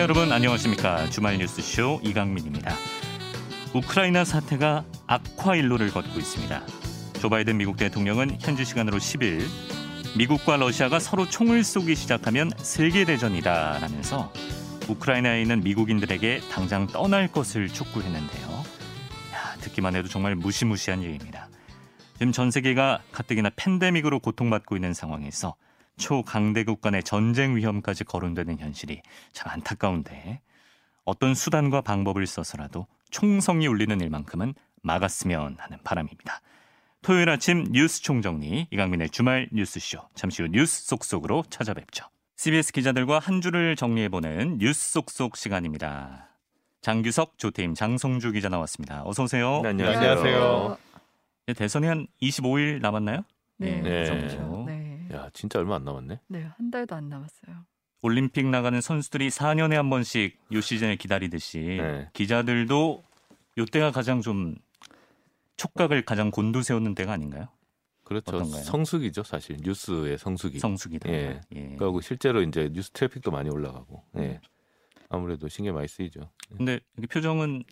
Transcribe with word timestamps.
청취자 0.00 0.02
여러분 0.02 0.32
안녕하십니까 0.32 1.10
주말 1.10 1.36
뉴스쇼 1.36 2.00
이강민입니다. 2.02 2.74
우크라이나 3.74 4.24
사태가 4.24 4.84
악화 5.06 5.56
일로를 5.56 5.90
걷고 5.90 6.18
있습니다. 6.18 6.62
조 7.20 7.28
바이든 7.28 7.58
미국 7.58 7.76
대통령은 7.76 8.38
현지 8.40 8.64
시간으로 8.64 8.98
10일 8.98 9.44
미국과 10.16 10.56
러시아가 10.56 10.98
서로 10.98 11.28
총을 11.28 11.62
쏘기 11.64 11.94
시작하면 11.94 12.50
세계 12.56 13.04
대전이다라면서 13.04 14.32
우크라이나에 14.88 15.42
있는 15.42 15.62
미국인들에게 15.62 16.40
당장 16.50 16.86
떠날 16.86 17.28
것을 17.28 17.68
촉구했는데요. 17.68 18.48
야, 19.34 19.56
듣기만 19.60 19.96
해도 19.96 20.08
정말 20.08 20.34
무시무시한 20.34 21.02
얘기입니다. 21.02 21.48
지금 22.14 22.32
전 22.32 22.50
세계가 22.50 23.02
가뜩이나 23.12 23.50
팬데믹으로 23.54 24.20
고통받고 24.20 24.76
있는 24.76 24.94
상황에서 24.94 25.54
초강대국 26.00 26.80
간의 26.80 27.04
전쟁 27.04 27.54
위험까지 27.54 28.04
거론되는 28.04 28.58
현실이 28.58 29.02
참 29.32 29.52
안타까운데 29.52 30.40
어떤 31.04 31.34
수단과 31.34 31.82
방법을 31.82 32.26
써서라도 32.26 32.86
총성이 33.10 33.66
울리는 33.66 34.00
일만큼은 34.00 34.54
막았으면 34.82 35.56
하는 35.58 35.78
바람입니다. 35.84 36.40
토요일 37.02 37.28
아침 37.28 37.64
뉴스 37.70 38.02
총정리 38.02 38.66
이강민의 38.70 39.10
주말 39.10 39.48
뉴스쇼 39.52 40.00
잠시 40.14 40.42
후 40.42 40.48
뉴스 40.48 40.86
속속으로 40.86 41.44
찾아뵙죠. 41.50 42.06
CBS 42.36 42.72
기자들과 42.72 43.18
한 43.18 43.40
주를 43.42 43.76
정리해보는 43.76 44.58
뉴스 44.58 44.92
속속 44.92 45.36
시간입니다. 45.36 46.28
장규석, 46.80 47.36
조태임, 47.36 47.74
장성주 47.74 48.32
기자 48.32 48.48
나왔습니다. 48.48 49.02
어서 49.04 49.24
오세요. 49.24 49.60
네, 49.62 49.68
안녕하세요. 49.70 50.10
안녕하세요. 50.10 50.78
대선이 51.56 51.86
한 51.86 52.06
25일 52.22 52.80
남았나요? 52.80 53.24
네. 53.58 53.76
예, 53.76 53.80
그 53.82 53.88
네. 53.88 54.28
네. 54.28 54.59
야, 55.12 55.28
진짜 55.32 55.58
얼마 55.58 55.76
안 55.76 55.84
남았네. 55.84 56.20
네, 56.28 56.42
한 56.56 56.70
달도 56.70 56.94
안 56.94 57.08
남았어요. 57.08 57.64
올림픽 58.02 58.46
나가는 58.46 58.80
선수들이 58.80 59.28
4년에 59.28 59.74
한 59.74 59.90
번씩 59.90 60.38
요 60.52 60.60
시즌을 60.60 60.96
기다리듯이 60.96 61.58
네. 61.58 62.08
기자들도 62.14 63.02
요때가 63.58 63.90
가장 63.90 64.22
좀 64.22 64.56
촉각을 65.56 66.04
가장 66.04 66.30
곤두세우는 66.30 66.94
때가 66.94 67.12
아닌가요? 67.12 67.48
그렇죠. 68.04 68.36
어떤가요? 68.36 68.62
성수기죠, 68.62 69.22
사실 69.22 69.58
뉴스의 69.60 70.18
성수기. 70.18 70.58
성수기다. 70.58 71.10
예. 71.10 71.40
예. 71.54 71.76
그리고 71.78 72.00
실제로 72.00 72.42
이제 72.42 72.70
뉴스 72.72 72.90
트래픽도 72.90 73.30
많이 73.30 73.50
올라가고. 73.50 74.02
예. 74.18 74.40
아무래도 75.08 75.48
신경 75.48 75.74
많이 75.74 75.86
쓰이죠. 75.86 76.30
근데 76.56 76.80
표정은 77.10 77.64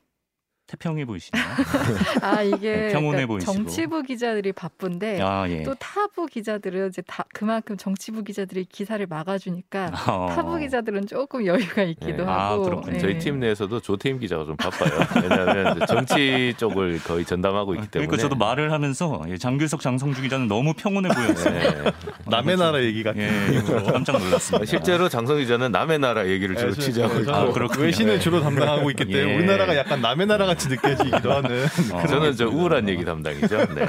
태평해 0.69 1.07
보이시네요. 1.07 1.43
아 2.21 2.43
이게 2.43 2.73
네, 2.77 2.89
평온해 2.93 3.25
그러니까 3.25 3.27
보이시고. 3.27 3.53
정치부 3.53 4.03
기자들이 4.03 4.53
바쁜데 4.53 5.19
아 5.23 5.49
예. 5.49 5.63
또 5.63 5.75
타부 5.75 6.27
기자들은 6.27 6.89
이제 6.89 7.03
다 7.07 7.25
그만큼 7.33 7.79
정치부 7.79 8.23
기자들이 8.23 8.67
기사를 8.67 9.05
막아주니까 9.07 9.93
어. 10.07 10.29
타부 10.35 10.59
기자들은 10.59 11.07
조금 11.07 11.47
여유가 11.47 11.83
있기도 11.85 12.25
네. 12.25 12.31
아, 12.31 12.51
하고. 12.51 12.65
그렇군요. 12.65 12.93
네. 12.93 12.99
저희 12.99 13.19
팀 13.19 13.41
내에서도 13.41 13.81
조태임 13.81 14.19
기자가 14.19 14.45
좀 14.45 14.57
바빠요. 14.57 14.91
왜냐하면 15.23 15.87
정치 15.89 16.53
쪽을 16.59 17.03
거의 17.03 17.25
전담하고 17.25 17.75
있기 17.75 17.89
때문에. 17.89 18.07
그러니까 18.07 18.23
저도 18.29 18.37
말을 18.37 18.71
하면서 18.71 19.23
예, 19.29 19.39
장규석, 19.39 19.81
장성주 19.81 20.21
기자는 20.21 20.49
너무 20.49 20.75
평온해 20.75 21.09
보였어요. 21.09 21.59
네. 21.59 21.93
남의 22.27 22.59
나라 22.59 22.83
얘기 22.83 23.03
같은 23.03 23.23
예, 23.23 23.63
깜짝 23.91 24.19
놀랐습니다. 24.19 24.67
실제로 24.67 25.09
장성 25.09 25.39
기자는 25.39 25.73
남의 25.73 25.99
나라 25.99 26.29
얘기를 26.29 26.55
주로 26.57 26.75
네, 26.75 26.81
취재하고 26.81 27.21
있고. 27.21 27.33
아, 27.35 27.51
그렇군요. 27.53 27.85
외신을 27.85 28.21
주로 28.21 28.43
담당하고 28.43 28.91
있기 28.91 29.07
때문에 29.07 29.33
예. 29.33 29.37
우리나라가 29.37 29.75
약간 29.75 30.03
남의 30.03 30.27
나라 30.27 30.58
같이 30.59 30.69
느껴지기도 30.69 31.33
하는 31.33 31.67
어, 31.95 32.07
저는 32.07 32.37
저 32.37 32.49
우울한 32.49 32.89
얘기 32.89 33.05
담당이죠. 33.05 33.75
네. 33.75 33.87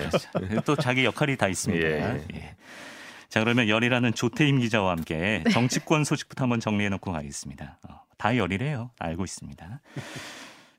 또 0.66 0.76
자기 0.76 1.04
역할이 1.04 1.36
다 1.36 1.48
있습니다. 1.48 1.88
예. 1.88 2.24
예. 2.36 2.56
자 3.28 3.40
그러면 3.42 3.68
열이라는 3.68 4.14
조태임 4.14 4.60
기자와 4.60 4.92
함께 4.92 5.44
정치권 5.52 6.04
소식부터 6.04 6.44
한번 6.44 6.60
정리해놓고 6.60 7.12
가겠습니다. 7.12 7.80
어, 7.90 8.02
다 8.18 8.38
열이래요. 8.38 8.92
알고 9.00 9.24
있습니다. 9.24 9.82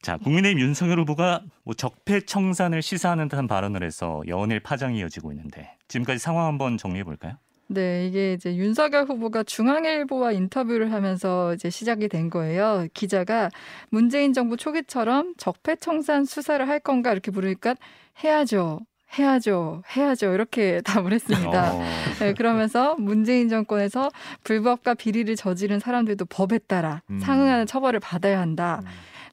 자 0.02 0.16
국민의힘 0.16 0.60
윤석열 0.60 1.00
후보가 1.00 1.42
뭐 1.64 1.74
적폐청산을 1.74 2.80
시사하는 2.82 3.28
듯한 3.28 3.48
발언을 3.48 3.82
해서 3.82 4.22
연일 4.28 4.60
파장이 4.60 5.00
이어지고 5.00 5.32
있는데 5.32 5.76
지금까지 5.88 6.18
상황 6.20 6.46
한번 6.46 6.78
정리해 6.78 7.04
볼까요? 7.04 7.34
네, 7.72 8.08
이게 8.08 8.32
이제 8.32 8.56
윤석열 8.56 9.04
후보가 9.04 9.44
중앙일보와 9.44 10.32
인터뷰를 10.32 10.92
하면서 10.92 11.54
이제 11.54 11.70
시작이 11.70 12.08
된 12.08 12.28
거예요. 12.28 12.88
기자가 12.94 13.48
문재인 13.90 14.32
정부 14.32 14.56
초기처럼 14.56 15.34
적폐청산 15.36 16.24
수사를 16.24 16.66
할 16.66 16.80
건가 16.80 17.12
이렇게 17.12 17.30
물으니까 17.30 17.76
해야죠. 18.24 18.80
해야죠. 19.16 19.84
해야죠. 19.96 20.34
이렇게 20.34 20.80
답을 20.84 21.12
했습니다. 21.12 21.74
어, 21.74 21.84
네, 22.18 22.34
그러면서 22.34 22.96
문재인 22.96 23.48
정권에서 23.48 24.10
불법과 24.42 24.94
비리를 24.94 25.34
저지른 25.36 25.78
사람들도 25.78 26.24
법에 26.24 26.58
따라 26.58 27.02
음. 27.08 27.20
상응하는 27.20 27.66
처벌을 27.66 28.00
받아야 28.00 28.40
한다. 28.40 28.82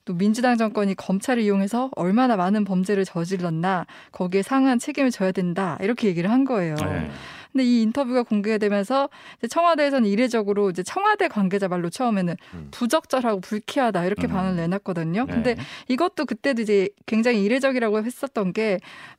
또 0.06 0.14
민주당 0.14 0.58
정권이 0.58 0.94
검찰을 0.94 1.42
이용해서 1.42 1.90
얼마나 1.96 2.38
많은 2.38 2.66
범죄를 2.66 3.04
저질렀나 3.04 3.88
거기에 4.12 4.44
상응한 4.44 4.78
책임을 4.78 5.10
져야 5.10 5.32
된다. 5.32 5.78
이렇게 5.82 6.08
얘기를 6.08 6.32
한 6.32 6.46
거예요. 6.46 6.76
네. 6.76 7.10
근데 7.58 7.68
이 7.68 7.82
인터뷰가 7.82 8.22
공개되면서 8.22 9.10
청와대에서는 9.50 10.08
이례적으로 10.08 10.70
이제 10.70 10.84
청와대 10.84 11.28
관계자 11.28 11.68
말로 11.68 11.90
처음에는 11.90 12.36
음. 12.54 12.68
부적절하고 12.70 13.42
불쾌하다 13.42 14.06
이렇게 14.06 14.28
음. 14.28 14.30
반응을 14.30 14.58
내놨거든요. 14.58 15.26
근데 15.26 15.56
네. 15.56 15.64
이것도 15.88 16.26
그때도 16.26 16.62
이제 16.62 16.90
굉장히 17.08 17.44
이례적이라고 17.44 18.04
했었던 18.04 18.54
게 18.54 18.78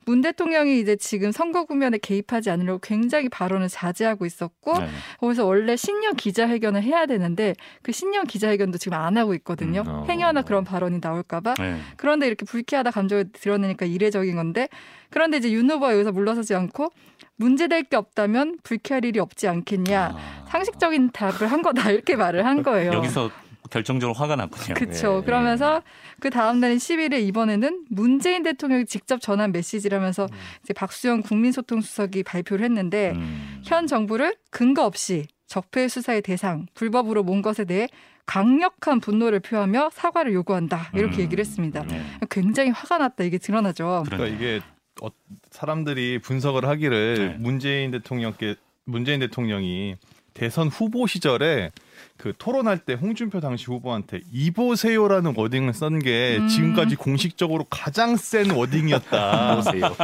문 0.09 0.23
대통령이 0.23 0.81
이제 0.81 0.97
지금 0.97 1.33
선거 1.33 1.67
국면에 1.67 1.99
개입하지 1.99 2.49
않으려고 2.49 2.79
굉장히 2.79 3.29
발언을 3.29 3.69
자제하고 3.69 4.25
있었고 4.25 4.79
네. 4.79 4.89
거기서 5.19 5.45
원래 5.45 5.77
신년 5.77 6.17
기자회견을 6.17 6.83
해야 6.83 7.05
되는데 7.05 7.55
그 7.83 7.93
신년 7.93 8.27
기자회견도 8.27 8.79
지금 8.79 8.97
안 8.97 9.19
하고 9.19 9.35
있거든요. 9.35 9.83
음, 9.83 9.89
어. 9.89 10.07
행여나 10.09 10.43
그런 10.43 10.65
발언이 10.65 11.01
나올까봐. 11.03 11.55
네. 11.59 11.79
그런데 11.99 12.27
이렇게 12.27 12.47
불쾌하다 12.47 12.91
감정을 12.91 13.33
드러내니까 13.33 13.85
이례적인 13.85 14.35
건데 14.35 14.71
그런데 15.11 15.37
이제 15.37 15.53
윤 15.53 15.71
후보가 15.71 15.93
여기서 15.93 16.13
물러서지 16.13 16.55
않고 16.55 16.91
문제될 17.39 17.85
게 17.85 17.97
없다면 17.97 18.59
불쾌할 18.63 19.05
일이 19.05 19.19
없지 19.19 19.49
않겠냐. 19.49 20.15
아. 20.15 20.47
상식적인 20.51 21.11
답을 21.13 21.51
한 21.51 21.63
거다 21.63 21.91
이렇게 21.91 22.17
말을 22.17 22.45
한 22.45 22.63
거예요. 22.63 22.93
여기서 22.93 23.31
결정적으로 23.71 24.15
화가 24.15 24.37
났군요. 24.37 24.75
그렇죠. 24.75 25.19
예, 25.19 25.25
그러면서 25.25 25.83
그 26.21 26.31
다음 26.31 26.61
날인 26.61 26.79
10일에 26.79 27.21
이번에는 27.21 27.85
문재인 27.91 28.43
대통령이 28.43 28.87
직접 28.87 29.21
전한 29.21 29.53
메시지라면서 29.53 30.27
이제 30.63 30.73
박수영 30.73 31.23
국민소통수석이 31.23 32.23
발표를 32.23 32.65
했는데 32.65 33.13
음. 33.15 33.61
현 33.65 33.87
정부를 33.87 34.37
근거 34.51 34.85
없이 34.85 35.27
적폐 35.47 35.89
수사의 35.89 36.23
대상, 36.23 36.67
불법으로 36.75 37.23
몬 37.23 37.43
것에 37.43 37.65
대해 37.65 37.89
강력한 38.27 39.01
분노를 39.01 39.41
표하며 39.41 39.91
사과를 39.93 40.35
요구한다. 40.35 40.91
이렇게 40.95 41.17
음. 41.17 41.21
얘기를 41.23 41.43
했습니다. 41.43 41.83
네. 41.85 42.03
굉장히 42.31 42.71
화가 42.71 42.99
났다. 42.99 43.25
이게 43.25 43.39
드러나죠. 43.39 44.05
그러니까 44.07 44.29
이게 44.29 44.61
어, 45.03 45.09
사람들이 45.51 46.19
분석을 46.21 46.67
하기를 46.67 47.15
네. 47.15 47.37
문재인 47.39 47.91
대통령께 47.91 48.57
문재인 48.85 49.21
대통령이 49.21 49.97
대선 50.39 50.69
후보 50.69 51.07
시절에 51.07 51.73
그 52.17 52.33
토론할 52.39 52.79
때 52.79 52.95
홍준표 52.95 53.41
당시 53.41 53.67
후보한테 53.67 54.21
이보세요라는 54.33 55.35
워딩을 55.37 55.75
쓴게 55.75 56.39
음. 56.41 56.49
지금까지 56.49 56.97
공식적으로 56.97 57.65
가장 57.69 58.17
센 58.17 58.51
워딩이었다. 58.51 59.57
보세요. 59.63 59.97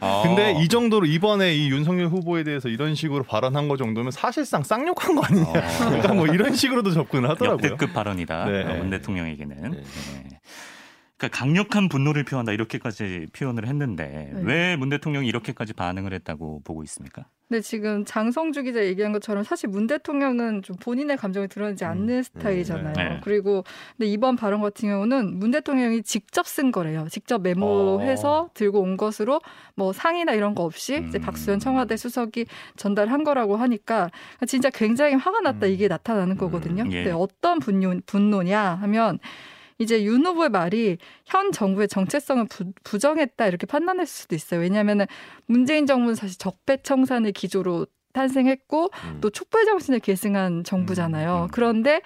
아. 0.00 0.22
근데 0.24 0.54
이 0.62 0.68
정도로 0.68 1.06
이번에 1.06 1.54
이 1.54 1.68
윤석열 1.70 2.06
후보에 2.08 2.44
대해서 2.44 2.68
이런 2.68 2.94
식으로 2.94 3.24
발언한 3.24 3.68
거 3.68 3.76
정도면 3.76 4.12
사실상 4.12 4.62
쌍욕한 4.62 5.16
거 5.16 5.22
아니냐. 5.24 5.48
어. 5.48 5.52
그러니까 5.78 6.14
뭐 6.14 6.26
이런 6.26 6.54
식으로도 6.54 6.92
접근을 6.92 7.28
하더라고요. 7.30 7.72
역대급 7.72 7.92
발언이다. 7.92 8.44
네. 8.46 8.62
어, 8.62 8.76
문 8.78 8.90
대통령에게는. 8.90 9.70
네. 9.70 9.82
네. 11.22 11.28
그러니까 11.28 11.38
강력한 11.38 11.88
분노를 11.88 12.24
표한다 12.24 12.52
이렇게까지 12.52 13.28
표현을 13.32 13.68
했는데 13.68 14.30
네. 14.34 14.42
왜문 14.42 14.88
대통령이 14.88 15.28
이렇게까지 15.28 15.72
반응을 15.72 16.12
했다고 16.14 16.62
보고 16.64 16.82
있습니까? 16.82 17.26
근데 17.48 17.60
지금 17.60 18.04
장성주 18.06 18.62
기자 18.62 18.82
얘기한 18.84 19.12
것처럼 19.12 19.44
사실 19.44 19.68
문 19.68 19.86
대통령은 19.86 20.62
좀 20.62 20.74
본인의 20.76 21.18
감정을 21.18 21.48
드러내지 21.48 21.84
않는 21.84 22.22
스타일이잖아요. 22.22 22.94
네. 22.94 23.20
그리고 23.22 23.62
근데 23.96 24.10
이번 24.10 24.36
발언 24.36 24.62
같은 24.62 24.88
경우는 24.88 25.38
문 25.38 25.50
대통령이 25.50 26.02
직접 26.02 26.46
쓴 26.46 26.72
거래요. 26.72 27.06
직접 27.10 27.42
메모해서 27.42 28.48
들고 28.54 28.80
온 28.80 28.96
것으로 28.96 29.40
뭐 29.74 29.92
상의나 29.92 30.32
이런 30.32 30.54
거 30.54 30.64
없이 30.64 31.04
이제 31.08 31.18
음. 31.18 31.20
박수현 31.20 31.58
청와대 31.58 31.96
수석이 31.96 32.46
전달한 32.76 33.22
거라고 33.22 33.56
하니까 33.56 34.10
진짜 34.46 34.70
굉장히 34.70 35.14
화가 35.14 35.40
났다 35.40 35.66
이게 35.66 35.88
나타나는 35.88 36.38
거거든요. 36.38 36.84
예. 36.90 37.04
근데 37.04 37.10
어떤 37.10 37.58
분노, 37.58 37.94
분노냐 38.06 38.78
하면 38.80 39.18
이제 39.82 40.04
윤 40.04 40.24
후보의 40.24 40.50
말이 40.50 40.98
현 41.26 41.52
정부의 41.52 41.88
정체성을 41.88 42.46
부, 42.82 42.98
정했다 42.98 43.46
이렇게 43.46 43.66
판단할 43.66 44.06
수도 44.06 44.34
있어요. 44.34 44.60
왜냐하면 44.60 45.06
문재인 45.46 45.86
정부는 45.86 46.14
사실 46.14 46.38
적폐청산을 46.38 47.32
기조로 47.32 47.86
탄생했고 48.12 48.90
음. 49.04 49.18
또 49.20 49.30
촛불 49.30 49.64
정신을 49.64 50.00
계승한 50.00 50.64
정부잖아요. 50.64 51.44
음. 51.44 51.48
그런데 51.50 52.00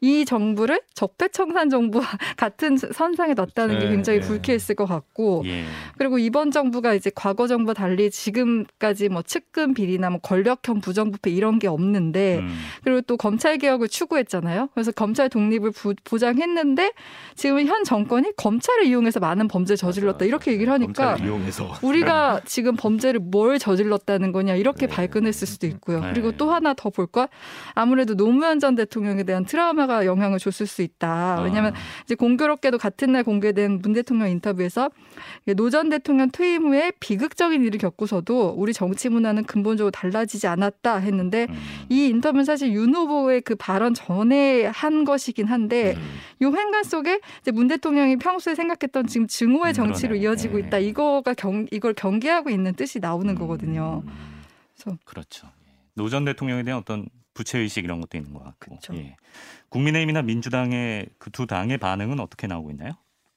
이 0.00 0.24
정부를 0.24 0.80
적폐청산 0.94 1.68
정부와 1.70 2.04
같은 2.36 2.76
선상에 2.76 3.34
놨다는 3.34 3.78
게 3.78 3.84
네, 3.86 3.90
굉장히 3.90 4.20
네. 4.20 4.26
불쾌했을 4.26 4.74
것 4.74 4.86
같고 4.86 5.42
예. 5.46 5.64
그리고 5.98 6.18
이번 6.18 6.50
정부가 6.50 6.94
이제 6.94 7.10
과거 7.14 7.46
정부 7.46 7.74
달리 7.74 8.10
지금까지 8.10 9.08
뭐 9.08 9.22
측근 9.22 9.74
비리나 9.74 10.10
뭐 10.10 10.20
권력형 10.20 10.80
부정부패 10.80 11.30
이런 11.30 11.58
게 11.58 11.66
없는데 11.68 12.38
음. 12.38 12.58
그리고 12.84 13.00
또 13.02 13.16
검찰 13.16 13.58
개혁을 13.58 13.88
추구했잖아요. 13.88 14.68
그래서 14.74 14.92
검찰 14.92 15.28
독립을 15.28 15.70
부, 15.72 15.94
보장했는데 16.04 16.92
지금 17.34 17.66
현 17.66 17.84
정권이 17.84 18.32
검찰을 18.36 18.84
이용해서 18.86 19.20
많은 19.20 19.48
범죄를 19.48 19.76
저질렀다 19.76 20.24
이렇게 20.24 20.52
얘기를 20.52 20.72
하니까 20.72 21.16
우리가 21.82 22.40
지금 22.46 22.76
범죄를 22.76 23.20
뭘 23.20 23.58
저질렀다는 23.58 24.32
거냐 24.32 24.54
이렇게 24.54 24.86
네. 24.86 24.94
발끈했을 24.94 25.46
수도 25.46 25.66
있고요. 25.66 26.00
네. 26.00 26.10
그리고 26.12 26.32
또 26.32 26.52
하나 26.52 26.72
더 26.74 26.90
볼 26.90 27.06
것 27.06 27.28
아무래도 27.74 28.14
노무현 28.14 28.58
전 28.60 28.74
대통령에 28.74 29.22
대한 29.22 29.44
트라우마가 29.44 29.89
영향을 30.06 30.38
줬을 30.38 30.66
수 30.66 30.82
있다. 30.82 31.40
왜냐하면 31.42 31.74
아. 31.74 31.78
이제 32.04 32.14
공교롭게도 32.14 32.78
같은 32.78 33.12
날 33.12 33.24
공개된 33.24 33.80
문 33.82 33.92
대통령 33.92 34.28
인터뷰에서 34.30 34.90
노 35.56 35.70
전 35.70 35.88
대통령 35.88 36.30
퇴임 36.30 36.66
후에 36.66 36.92
비극적인 37.00 37.62
일을 37.64 37.78
겪고서도 37.78 38.54
우리 38.56 38.72
정치 38.72 39.08
문화는 39.08 39.44
근본적으로 39.44 39.90
달라지지 39.90 40.46
않았다 40.46 40.96
했는데 40.96 41.46
음. 41.48 41.54
이 41.88 42.06
인터뷰는 42.06 42.44
사실 42.44 42.72
윤 42.72 42.94
후보의 42.94 43.42
그 43.42 43.54
발언 43.54 43.94
전에 43.94 44.66
한 44.66 45.04
것이긴 45.04 45.46
한데 45.46 45.94
음. 45.96 46.02
요 46.42 46.52
횡간 46.54 46.82
속에 46.84 47.20
이제 47.40 47.50
문 47.52 47.68
대통령이 47.68 48.16
평소에 48.16 48.54
생각했던 48.54 49.06
지금 49.06 49.26
증오의 49.26 49.72
음, 49.72 49.74
정치로 49.74 50.10
그러네. 50.10 50.24
이어지고 50.24 50.58
네. 50.58 50.66
있다. 50.66 50.78
이거가 50.78 51.34
경 51.34 51.66
이걸 51.70 51.94
경계하고 51.94 52.50
있는 52.50 52.74
뜻이 52.74 52.98
나오는 53.00 53.34
거거든요. 53.34 54.02
음. 54.06 54.10
그래서 54.74 54.98
그렇죠. 55.04 55.46
노 55.94 56.08
전 56.08 56.24
대통령에 56.24 56.62
대한 56.62 56.80
어떤 56.80 57.06
부채 57.40 57.58
의식 57.58 57.84
이런 57.84 58.00
것도 58.02 58.18
있는 58.18 58.34
것 58.34 58.44
같고. 58.44 58.76
그쵸. 58.76 58.94
예. 58.94 59.16
국민의힘이나 59.70 60.20
민주당의 60.22 61.06
그 61.18 61.30
두 61.30 61.46
당의 61.46 61.78
반응은 61.78 62.20
어떻게 62.20 62.46
나오고 62.46 62.70
있나요? 62.72 62.92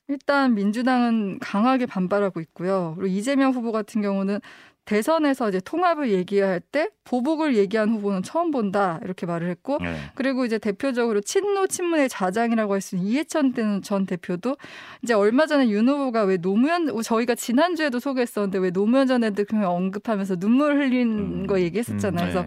일단 0.09 0.53
민주당은 0.55 1.39
강하게 1.39 1.85
반발하고 1.85 2.41
있고요. 2.41 2.95
그리고 2.97 3.15
이재명 3.15 3.51
후보 3.53 3.71
같은 3.71 4.01
경우는 4.01 4.41
대선에서 4.85 5.47
이제 5.47 5.61
통합을 5.63 6.11
얘기할 6.11 6.59
때 6.59 6.89
보복을 7.05 7.55
얘기한 7.55 7.89
후보는 7.91 8.21
처음 8.23 8.51
본다 8.51 8.99
이렇게 9.01 9.25
말을 9.25 9.49
했고 9.49 9.77
네. 9.81 9.95
그리고 10.15 10.43
이제 10.43 10.57
대표적으로 10.57 11.21
친노 11.21 11.67
친문의 11.67 12.09
자장이라고 12.09 12.73
할 12.73 12.81
수 12.81 12.97
있는 12.97 13.09
이해찬 13.09 13.53
전 13.81 14.05
대표도 14.05 14.57
이제 15.01 15.13
얼마 15.13 15.45
전에 15.45 15.69
윤 15.69 15.87
후보가 15.87 16.23
왜 16.23 16.35
노무현 16.35 17.01
저희가 17.01 17.35
지난 17.35 17.77
주에도 17.77 17.99
소개했었는데 17.99 18.57
왜 18.57 18.71
노무현 18.71 19.07
전 19.07 19.21
대통령 19.21 19.71
언급하면서 19.71 20.35
눈물 20.35 20.75
흘린 20.75 21.43
음. 21.43 21.47
거 21.47 21.61
얘기했었잖아요. 21.61 22.25
네. 22.25 22.31
그래서 22.33 22.45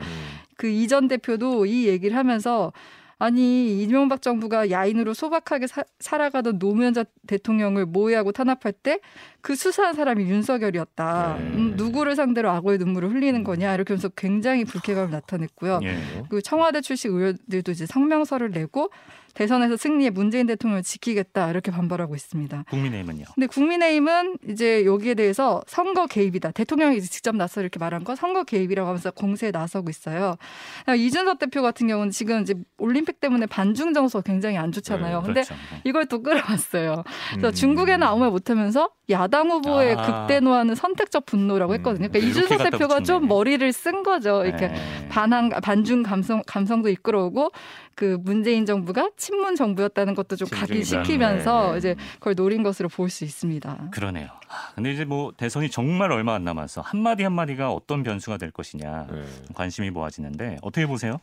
그 0.57 0.69
이전 0.69 1.09
대표도 1.09 1.67
이 1.67 1.87
얘기를 1.87 2.17
하면서 2.17 2.73
아니 3.19 3.83
이명박 3.83 4.21
정부가 4.21 4.71
야인으로 4.71 5.15
소박하게 5.15 5.67
사, 5.67 5.85
살아가던 6.01 6.59
노무현 6.59 6.93
전 6.93 7.07
대통령을 7.27 7.87
모의하고 7.87 8.33
탄압할 8.33 8.73
때 8.73 9.01
그 9.47 9.55
수사한 9.55 9.95
사람이 9.95 10.25
윤석열이었다. 10.25 11.37
네. 11.39 11.45
음, 11.45 11.75
누구를 11.77 12.17
상대로 12.17 12.51
악어의 12.51 12.79
눈물을 12.79 13.13
흘리는 13.13 13.45
거냐 13.45 13.75
이렇게 13.75 13.95
하면서 13.95 14.09
굉장히 14.09 14.65
불쾌감을 14.65 15.13
나타냈고요. 15.13 15.79
예. 15.85 15.99
그 16.29 16.43
청와대 16.43 16.81
출신 16.81 17.13
의원들도 17.13 17.71
이제 17.71 17.87
성명서를 17.87 18.51
내고 18.51 18.91
대선에서 19.35 19.77
승리해 19.77 20.09
문재인 20.11 20.47
대통령을 20.47 20.83
지키겠다 20.83 21.51
이렇게 21.51 21.71
반발하고 21.71 22.15
있습니다. 22.15 22.65
국민의힘은요. 22.71 23.25
근데 23.35 23.47
국민의힘은 23.47 24.39
이제 24.49 24.87
여기에 24.87 25.13
대해서 25.13 25.63
선거 25.67 26.07
개입이다. 26.07 26.53
대통령이 26.53 27.03
직접 27.03 27.37
나서 27.37 27.61
이렇게 27.61 27.79
말한 27.79 28.03
건 28.03 28.17
선거 28.17 28.45
개입이라고 28.45 28.89
하면서 28.89 29.11
공세에 29.11 29.51
나서고 29.51 29.91
있어요. 29.91 30.37
이준석 30.89 31.39
대표 31.39 31.61
같은 31.61 31.87
경우는 31.87 32.13
지금 32.13 32.41
이제 32.41 32.55
올림픽 32.79 33.21
때문에 33.21 33.45
반중 33.45 33.93
정서 33.93 34.23
굉장히 34.23 34.57
안 34.57 34.73
좋잖아요. 34.73 35.21
네, 35.21 35.27
근데 35.27 35.43
그렇죠. 35.43 35.55
네. 35.71 35.83
이걸 35.85 36.07
또 36.07 36.23
끌어왔어요. 36.23 37.05
그래서 37.33 37.49
음. 37.49 37.53
중국에는 37.53 38.07
아무 38.07 38.21
말 38.21 38.31
못하면서 38.31 38.89
야당 39.11 39.36
후보의 39.51 39.95
아. 39.97 40.03
극대노하는 40.27 40.75
선택적 40.75 41.27
분노라고 41.27 41.75
했거든요. 41.75 42.09
그러니까 42.09 42.19
음, 42.19 42.23
이렇게 42.23 42.31
이준석 42.31 42.71
대표가. 42.71 43.01
좀 43.03 43.29
머리를 43.29 43.71
쓴 43.73 44.03
거죠. 44.03 44.45
이렇게 44.45 44.69
네. 44.69 45.09
반항 45.09 45.51
반중 45.51 46.03
감성 46.03 46.43
감성도 46.47 46.89
이끌어오고 46.89 47.51
그 47.95 48.19
문재인 48.23 48.67
정부가 48.67 49.11
친문 49.17 49.55
정부였다는 49.57 50.15
것도 50.15 50.37
좀. 50.37 50.49
각인시키면서 50.49 51.67
네, 51.67 51.73
네. 51.73 51.79
이제 51.79 51.97
그걸 52.15 52.35
노린 52.35 52.63
것으로 52.63 52.89
볼 52.89 53.11
수 53.11 53.25
있습니다. 53.25 53.89
그러네요. 53.93 54.27
아, 54.49 54.73
근데 54.75 54.93
이제 54.93 55.05
뭐 55.05 55.33
대선이 55.37 55.71
정말 55.71 56.11
얼마 56.13 56.35
안 56.35 56.45
남아서 56.45 56.81
한 56.81 57.01
마디 57.01 57.23
한 57.23 57.33
마디가 57.33 57.71
어떤 57.73 58.03
변수가 58.03 58.37
될 58.39 58.51
것이냐 58.51 59.07
네. 59.11 59.23
관심이 59.55 59.91
모아지는데 59.91 60.59
어떻게 60.63 60.87
보세요? 60.87 61.21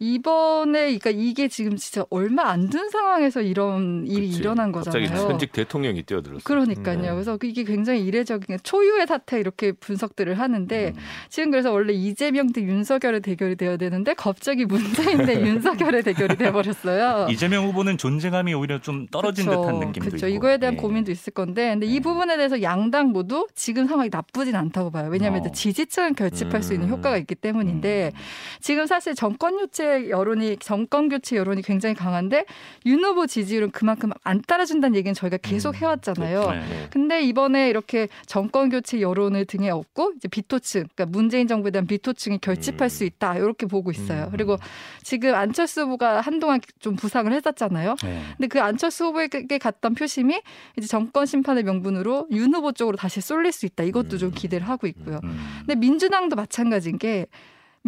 이번에 0.00 0.96
그러니까 0.98 1.10
이게 1.10 1.48
지금 1.48 1.76
진짜 1.76 2.04
얼마 2.10 2.50
안된 2.50 2.90
상황에서 2.90 3.42
이런 3.42 4.06
일이 4.06 4.28
그치. 4.28 4.40
일어난 4.40 4.70
갑자기 4.70 5.06
거잖아요. 5.06 5.30
현직 5.30 5.52
대통령이 5.52 6.02
뛰어들었어요. 6.04 6.42
그러니까요. 6.44 7.00
네. 7.00 7.10
그래서 7.10 7.36
이게 7.42 7.64
굉장히 7.64 8.04
이례적인 8.04 8.58
초유의 8.62 9.06
사태 9.08 9.40
이렇게 9.40 9.72
분석들을 9.72 10.38
하는데 10.38 10.92
음. 10.94 11.00
지금 11.28 11.50
그래서 11.50 11.72
원래 11.72 11.92
이재명 11.92 12.52
대 12.52 12.62
윤석열의 12.62 13.22
대결이 13.22 13.56
돼야 13.56 13.76
되는데 13.76 14.14
갑자기 14.14 14.64
문재인 14.64 15.26
대 15.26 15.40
윤석열의 15.42 16.04
대결이 16.04 16.36
돼버렸어요. 16.36 17.26
이재명 17.30 17.66
후보는 17.66 17.98
존재감이 17.98 18.54
오히려 18.54 18.80
좀 18.80 19.06
떨어진 19.08 19.46
그쵸. 19.46 19.60
듯한 19.60 19.78
느낌도 19.80 20.10
그쵸. 20.10 20.28
있고. 20.28 20.36
이거에 20.36 20.58
대한 20.58 20.74
예. 20.74 20.78
고민도 20.78 21.10
있을 21.10 21.32
건데, 21.32 21.70
근데 21.70 21.86
이 21.86 21.94
네. 21.94 22.00
부분에 22.00 22.36
대해서 22.36 22.62
양당 22.62 23.08
모두 23.08 23.46
지금 23.54 23.86
상황이 23.86 24.08
나쁘진 24.10 24.54
않다고 24.54 24.90
봐요. 24.90 25.08
왜냐하면 25.10 25.40
어. 25.40 25.44
이제 25.46 25.52
지지층을 25.52 26.14
결집할 26.14 26.62
수 26.62 26.74
있는 26.74 26.88
음. 26.88 26.92
효과가 26.92 27.16
있기 27.18 27.34
때문인데, 27.34 28.12
지금 28.60 28.86
사실 28.86 29.14
정권 29.14 29.58
교체 29.88 30.10
여론이 30.10 30.58
정권 30.58 31.08
교체 31.08 31.36
여론이 31.36 31.62
굉장히 31.62 31.94
강한데 31.94 32.44
윤 32.86 33.02
후보 33.04 33.26
지지율은 33.26 33.70
그만큼 33.70 34.10
안 34.22 34.42
따라준다는 34.42 34.96
얘기는 34.96 35.14
저희가 35.14 35.38
계속 35.38 35.70
음. 35.70 35.74
해왔잖아요. 35.76 36.50
네. 36.50 36.58
네. 36.58 36.86
근데 36.90 37.22
이번에 37.22 37.68
이렇게 37.68 38.08
정권 38.26 38.68
교체 38.68 39.00
여론을 39.00 39.46
등에 39.46 39.70
업고 39.70 40.12
이제 40.16 40.28
비토층, 40.28 40.86
그러니까 40.94 41.06
문재인 41.06 41.48
정부에 41.48 41.70
대한 41.70 41.86
비토층이 41.86 42.38
결집할 42.38 42.86
음. 42.86 42.88
수 42.88 43.04
있다 43.04 43.36
이렇게 43.36 43.66
보고 43.66 43.90
있어요. 43.90 44.24
음. 44.24 44.28
그리고 44.30 44.58
지금 45.02 45.34
안철수 45.34 45.82
후보가 45.82 46.20
한동안 46.20 46.60
좀 46.80 46.96
부상을 46.96 47.32
했었잖아요. 47.32 47.96
네. 48.02 48.22
근데 48.36 48.48
그 48.48 48.60
안철수 48.60 49.06
후보에게 49.06 49.58
갔던 49.58 49.94
표심이 49.94 50.40
이제 50.76 50.86
정권 50.86 51.26
심판의 51.26 51.64
명분으로 51.64 52.28
윤 52.32 52.54
후보 52.54 52.72
쪽으로 52.72 52.96
다시 52.96 53.20
쏠릴 53.20 53.52
수 53.52 53.66
있다. 53.66 53.84
이것도 53.84 54.18
좀 54.18 54.28
음. 54.30 54.34
기대를 54.34 54.68
하고 54.68 54.86
있고요. 54.86 55.20
음. 55.24 55.38
근데 55.60 55.74
민주당도 55.74 56.36
마찬가지인 56.36 56.98
게 56.98 57.26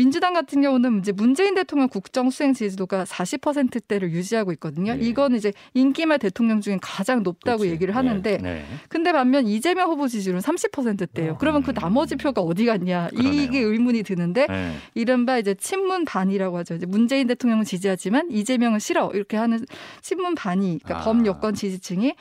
민주당 0.01 0.33
같은 0.33 0.63
경우는 0.63 1.01
이제 1.01 1.13
문재인 1.13 1.55
대통령 1.55 1.87
국정 1.91 2.31
수행 2.31 2.55
지지도가 2.55 3.05
40%대를 3.05 4.13
유지하고 4.13 4.51
있거든요. 4.53 4.95
네. 4.95 5.01
이건 5.03 5.35
이제 5.35 5.53
인기말 5.75 6.19
대통령 6.19 6.63
중에 6.63 6.79
가장 6.81 7.23
높다고 7.23 7.59
그렇지. 7.59 7.75
얘기를 7.75 7.93
네. 7.93 7.97
하는데 7.97 8.39
네. 8.39 8.65
근데 8.89 9.13
반면 9.13 9.47
이재명 9.47 9.91
후보 9.91 10.09
지지율은 10.09 10.41
30%대예요. 10.41 11.37
그러면 11.39 11.63
그 11.63 11.75
나머지 11.75 12.17
표가 12.17 12.41
어디 12.41 12.65
갔냐? 12.65 13.09
그러네요. 13.09 13.43
이게 13.43 13.61
의문이 13.61 14.03
드는데 14.03 14.47
네. 14.47 14.75
이른바 14.95 15.37
이제 15.37 15.53
친문 15.53 16.07
반이라고 16.07 16.57
하죠. 16.59 16.77
이제 16.77 16.87
문재인 16.87 17.27
대통령을 17.27 17.67
지지하지만 17.67 18.31
이재명은 18.31 18.79
싫어 18.79 19.11
이렇게 19.13 19.37
하는 19.37 19.67
친문 20.01 20.35
반이 20.35 20.79
그러니까 20.83 21.03
아. 21.03 21.05
범 21.05 21.27
여권 21.27 21.53
지지층이 21.53 22.15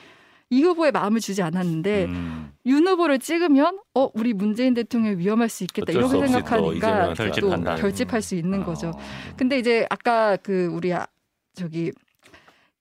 이 0.50 0.64
후보에 0.64 0.92
마음을 0.92 1.20
주지 1.20 1.42
않았는데 1.42 2.06
음. 2.06 2.52
윤 2.66 2.88
후보를 2.88 3.20
찍으면 3.20 3.80
어 3.94 4.10
우리 4.14 4.34
문재인 4.34 4.74
대통령이 4.74 5.18
위험할 5.18 5.50
수 5.50 5.64
있겠다 5.64 5.92
이렇게 5.92 6.28
생각하니까 6.28 7.10
또 7.10 7.14
결집한다. 7.14 7.76
결집할 7.76 8.22
수 8.22 8.36
있는 8.36 8.64
거죠. 8.64 8.90
어. 8.90 9.00
근데 9.38 9.60
이제 9.60 9.86
아까 9.90 10.38
그 10.38 10.68
우리 10.74 10.94
아, 10.94 11.06
저기 11.54 11.92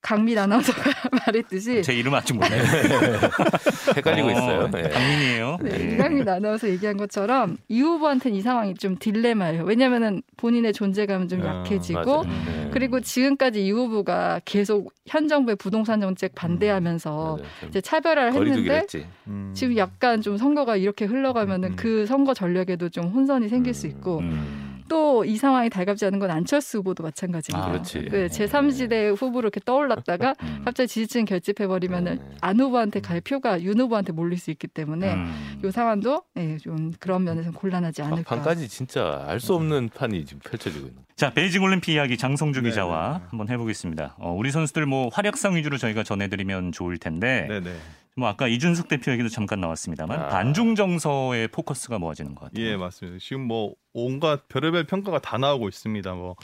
강민 0.00 0.38
아나운서가 0.38 0.80
말했듯이 1.26 1.82
제 1.82 1.92
이름 1.92 2.14
아직 2.14 2.34
몰라요. 2.34 2.62
헷갈리고 3.96 4.28
어, 4.28 4.30
있어요. 4.30 4.70
네. 4.70 4.88
강민이에요. 4.88 5.58
네, 5.60 5.70
예. 5.72 5.94
이강민 5.94 6.28
아나운서 6.28 6.68
얘기한 6.68 6.96
것처럼 6.96 7.56
이 7.68 7.80
후보한테는 7.80 8.36
이 8.36 8.40
상황이 8.40 8.74
좀 8.74 8.96
딜레마예요. 8.96 9.64
왜냐면은 9.64 10.22
본인의 10.36 10.72
존재감은 10.72 11.28
좀 11.28 11.42
아, 11.42 11.58
약해지고. 11.60 12.24
네. 12.24 12.70
그리고 12.72 13.00
지금까지 13.00 13.64
이 13.66 13.70
후보가 13.72 14.42
계속 14.44 14.92
현 15.06 15.26
정부의 15.26 15.56
부동산 15.56 16.00
정책 16.00 16.34
반대하면서. 16.34 17.38
좀 17.60 17.68
이제 17.68 17.80
차별화를 17.80 18.34
했는데. 18.34 18.86
음. 19.26 19.52
지금 19.54 19.76
약간 19.76 20.20
좀 20.22 20.36
선거가 20.36 20.76
이렇게 20.76 21.04
흘러가면은 21.06 21.70
음. 21.70 21.76
그 21.76 22.06
선거 22.06 22.34
전략에도 22.34 22.88
좀 22.88 23.08
혼선이 23.08 23.48
생길 23.48 23.74
수 23.74 23.86
있고 23.86 24.18
음. 24.18 24.67
또 24.88 25.18
이 25.24 25.36
상황이 25.36 25.68
달갑지 25.68 26.06
않은 26.06 26.18
건 26.18 26.30
안철수 26.30 26.78
후보도 26.78 27.02
마찬가지입니다. 27.02 27.66
아, 27.66 27.70
그렇지. 27.72 28.06
그 28.10 28.26
제3지대 28.28 29.14
후보로 29.20 29.46
이렇게 29.46 29.60
떠올랐다가 29.64 30.34
음. 30.42 30.62
갑자기 30.64 30.88
지지층 30.88 31.24
결집해버리면은 31.24 32.16
네. 32.16 32.36
안 32.40 32.60
후보한테 32.60 33.00
갈 33.00 33.20
표가 33.20 33.62
윤 33.62 33.78
후보한테 33.80 34.12
몰릴 34.12 34.38
수 34.38 34.50
있기 34.50 34.66
때문에 34.68 35.12
음. 35.14 35.60
이 35.64 35.70
상황도 35.70 36.22
예, 36.36 36.56
좀 36.58 36.92
그런 37.00 37.24
면에서 37.24 37.50
곤란하지 37.52 38.02
않을까. 38.02 38.34
막판까지 38.36 38.68
진짜 38.68 39.24
알 39.26 39.38
수 39.40 39.54
없는 39.54 39.90
판이 39.94 40.24
지금 40.24 40.40
펼쳐지고 40.44 40.88
있는. 40.88 41.02
자 41.16 41.30
베이징 41.32 41.62
올림픽 41.62 41.92
이야기 41.92 42.16
장성주 42.16 42.62
네, 42.62 42.70
기자와 42.70 43.18
네. 43.18 43.24
한번 43.30 43.48
해보겠습니다. 43.48 44.16
어, 44.18 44.32
우리 44.32 44.50
선수들 44.50 44.86
뭐 44.86 45.08
활약상 45.12 45.56
위주로 45.56 45.76
저희가 45.78 46.02
전해드리면 46.02 46.72
좋을 46.72 46.98
텐데 46.98 47.46
네네. 47.48 47.70
뭐 48.18 48.28
아까 48.28 48.48
이준석 48.48 48.88
대표 48.88 49.12
얘기도 49.12 49.28
잠깐 49.28 49.60
나왔습니다만 49.60 50.20
아. 50.20 50.28
반중 50.28 50.74
정서에 50.74 51.46
포커스가 51.46 51.98
모아지는 51.98 52.34
것 52.34 52.46
같아요. 52.46 52.66
예 52.66 52.76
맞습니다. 52.76 53.18
지금 53.20 53.42
뭐 53.46 53.74
온갖 53.92 54.48
별의별 54.48 54.84
평가가 54.84 55.20
다 55.20 55.38
나오고 55.38 55.68
있습니다. 55.68 56.14
뭐 56.14 56.34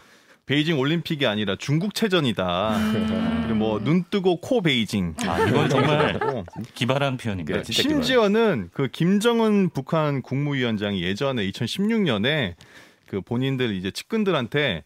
베이징 0.47 0.79
올림픽이 0.79 1.27
아니라 1.27 1.57
중국 1.59 1.95
체전이다. 1.95 2.79
그리고 3.43 3.55
뭐 3.55 3.79
눈 3.81 4.05
뜨고 4.09 4.41
코 4.41 4.61
베이징. 4.63 5.15
아, 5.27 5.47
이건 5.49 5.69
정말 5.69 6.17
어. 6.23 6.45
기발한 6.75 7.17
표현입니다. 7.17 7.59
네, 7.59 7.63
진짜 7.65 7.83
심지어는 7.83 8.71
그 8.73 8.89
김정은 8.89 9.71
북한 9.71 10.23
국무위원장이 10.23 11.03
예전에 11.03 11.49
2016년에 11.51 12.55
그 13.07 13.21
본인들 13.21 13.75
이제 13.75 13.91
측근들한테 13.91 14.85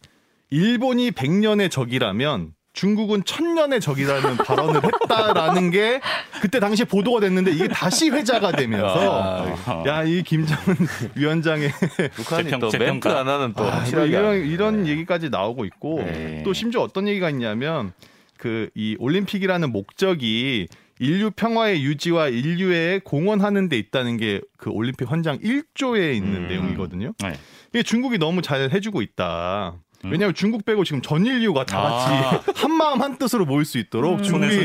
일본이 0.49 1.11
100년의 1.11 1.69
적이라면 1.69 2.53
중국은 2.83 3.25
천년의 3.25 3.81
적이라는 3.81 4.37
발언을 4.37 4.79
했다라는 4.81 5.69
게 5.69 5.99
그때 6.41 6.61
당시에 6.61 6.85
보도가 6.85 7.19
됐는데 7.19 7.51
이게 7.51 7.67
다시 7.67 8.09
회자가 8.09 8.53
되면서 8.53 9.21
아, 9.65 9.83
야이 9.85 10.23
김정은 10.23 10.77
위원장의 11.15 11.71
북한이 12.13 12.49
재평- 12.49 12.59
또. 12.71 12.77
멘트 12.77 13.07
하나는 13.09 13.51
또 13.53 13.65
아, 13.65 13.79
확실하게 13.79 14.07
이런 14.09 14.25
안- 14.27 14.45
이런 14.45 14.83
네. 14.83 14.91
얘기까지 14.91 15.29
나오고 15.29 15.65
있고 15.65 16.03
네. 16.05 16.41
또 16.45 16.53
심지어 16.53 16.79
어떤 16.81 17.05
얘기가 17.09 17.29
있냐면 17.29 17.91
그 18.37 18.69
이 18.75 18.95
올림픽이라는 18.99 19.69
목적이 19.73 20.69
인류 20.99 21.31
평화의 21.31 21.83
유지와 21.83 22.29
인류에 22.29 23.01
공헌하는 23.03 23.67
데 23.67 23.77
있다는 23.77 24.15
게 24.15 24.39
그 24.57 24.69
올림픽 24.69 25.11
헌장 25.11 25.37
1조에 25.39 26.15
있는 26.15 26.43
음. 26.43 26.47
내용이거든요. 26.47 27.11
네. 27.21 27.33
이게 27.73 27.83
중국이 27.83 28.17
너무 28.17 28.41
잘 28.41 28.69
해주고 28.71 29.01
있다. 29.01 29.75
음. 30.05 30.11
왜냐하면 30.11 30.33
중국 30.33 30.63
빼고 30.65 30.83
지금 30.83 31.01
전 31.01 31.25
인류가 31.25 31.65
다 31.65 31.79
아. 31.79 32.39
같이 32.41 32.51
한 32.61 32.71
마음 32.71 33.01
한 33.01 33.17
뜻으로 33.17 33.45
모일 33.45 33.65
수 33.65 33.77
있도록 33.77 34.19
음. 34.19 34.23
중국이. 34.23 34.55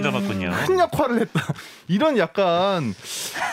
큰 0.66 0.78
역할을 0.78 1.20
했다. 1.20 1.40
이런 1.88 2.16
약간 2.18 2.94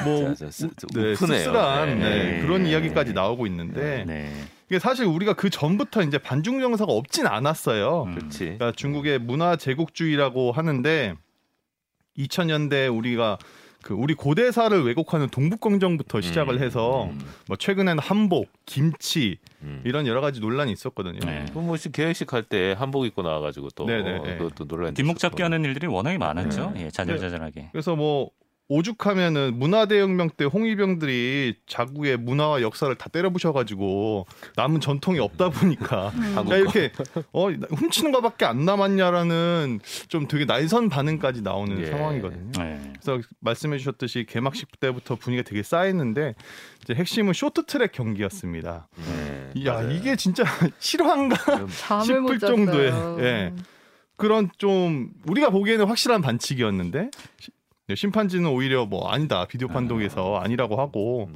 뭐 0.04 0.34
자, 0.36 0.46
자, 0.46 0.52
쓰- 0.52 0.70
네. 0.94 1.16
씁쓸한 1.16 2.00
네. 2.00 2.10
네, 2.10 2.32
네. 2.38 2.42
그런 2.42 2.66
이야기까지 2.66 3.14
나오고 3.14 3.48
있는데 3.48 4.04
네. 4.06 4.32
이게 4.70 4.80
사실 4.80 5.06
우리가 5.06 5.34
그 5.34 5.50
전부터 5.50 6.04
이제 6.04 6.18
반중 6.18 6.62
정서가 6.62 6.94
없진 6.94 7.28
않았어요. 7.28 8.04
음. 8.04 8.16
그렇지. 8.16 8.40
그러니까 8.40 8.72
중국의 8.74 9.20
문화 9.20 9.56
제국주의라고 9.56 10.52
하는데 10.52 11.16
2000년대 12.18 12.96
우리가 12.96 13.38
그 13.84 13.94
우리 13.94 14.14
고대사를 14.14 14.84
왜곡하는 14.84 15.30
동북공정부터 15.30 16.22
시작을 16.22 16.56
음, 16.56 16.64
해서 16.64 17.06
음, 17.06 17.20
뭐 17.48 17.58
최근에는 17.58 18.00
한복, 18.00 18.50
김치 18.66 19.38
음. 19.64 19.82
이런 19.86 20.06
여러 20.08 20.22
가지 20.22 20.40
논란이 20.40 20.72
있었거든요. 20.72 21.20
네. 21.20 21.46
그 21.54 21.60
뭐시 21.60 21.92
개회식 21.92 22.32
할 22.34 22.44
때 22.44 22.74
한복 22.78 23.06
입고 23.06 23.22
나와가지고 23.22 23.70
또 23.76 23.86
네네, 23.86 24.18
어, 24.18 24.24
네. 24.24 24.38
그것도 24.38 24.66
논란. 24.68 24.94
뒷목 24.94 25.20
잡기 25.20 25.42
하는 25.42 25.64
일들이 25.64 25.88
워낙에 25.88 26.18
많았죠. 26.18 26.74
예, 26.78 26.90
자잘자잘하게. 26.90 27.70
그래서 27.72 27.96
뭐 27.96 28.32
오죽하면은 28.72 29.60
문화대혁명 29.60 30.30
때 30.38 30.46
홍위병들이 30.46 31.56
자국의 31.68 32.16
문화와 32.16 32.62
역사를 32.62 32.94
다 32.96 33.10
때려부셔가지고 33.10 34.26
남은 34.56 34.80
전통이 34.80 35.20
없다 35.20 35.50
보니까 35.50 36.14
야 36.50 36.56
이렇게 36.56 36.94
어 37.34 37.50
훔치는 37.50 38.14
거밖에 38.14 38.46
안 38.46 38.64
남았냐라는 38.64 39.82
좀 40.08 40.30
되게 40.30 40.46
날선 40.46 40.88
반응까지 40.88 41.42
나오는 41.42 41.82
예. 41.82 41.88
상황이거든요. 41.88 42.52
네. 42.54 42.94
그래서 42.94 43.28
말씀해 43.42 43.78
주셨듯이 43.78 44.26
개막식 44.26 44.80
때부터 44.80 45.16
분위기가 45.16 45.48
되게 45.50 45.64
쌓였는데 45.64 46.36
이제 46.82 46.94
핵심은 46.94 47.34
쇼트트랙 47.34 47.92
경기였습니다. 47.92 48.88
네, 48.96 49.66
야 49.66 49.74
맞아요. 49.74 49.92
이게 49.92 50.16
진짜 50.16 50.46
실화인가 50.80 51.36
싶을. 52.06 52.40
정도의, 52.40 52.94
예. 53.20 53.54
그런 54.16 54.50
좀 54.58 55.10
우리가 55.28 55.50
보기에는 55.50 55.88
확실한 55.88 56.22
반칙이었는데 56.22 57.10
심판진은 57.96 58.50
오히려 58.50 58.86
뭐 58.86 59.10
아니다 59.10 59.46
비디오 59.46 59.68
판독에서 59.68 60.38
아니라고 60.38 60.80
하고 60.80 61.30
음. 61.30 61.36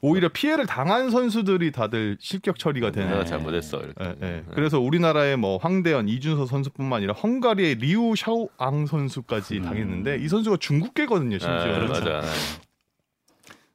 오히려 0.00 0.28
피해를 0.28 0.66
당한 0.66 1.10
선수들이 1.10 1.72
다들 1.72 2.16
실격 2.20 2.58
처리가 2.58 2.92
되는 2.92 3.10
내가 3.10 3.24
잘못했어. 3.24 3.80
이렇게. 3.80 4.04
예, 4.04 4.16
예. 4.22 4.44
그래서 4.54 4.78
우리나라의 4.78 5.36
뭐 5.36 5.56
황대현, 5.56 6.08
이준서 6.08 6.46
선수뿐만 6.46 6.98
아니라 6.98 7.14
헝가리의 7.14 7.76
리우 7.76 8.14
샤오앙 8.14 8.86
선수까지 8.86 9.58
음. 9.58 9.62
당했는데 9.62 10.18
이 10.18 10.28
선수가 10.28 10.58
중국계거든요, 10.58 11.38
심지어. 11.38 11.58
아, 11.58 11.78
그렇죠. 11.80 12.04
맞아. 12.04 12.22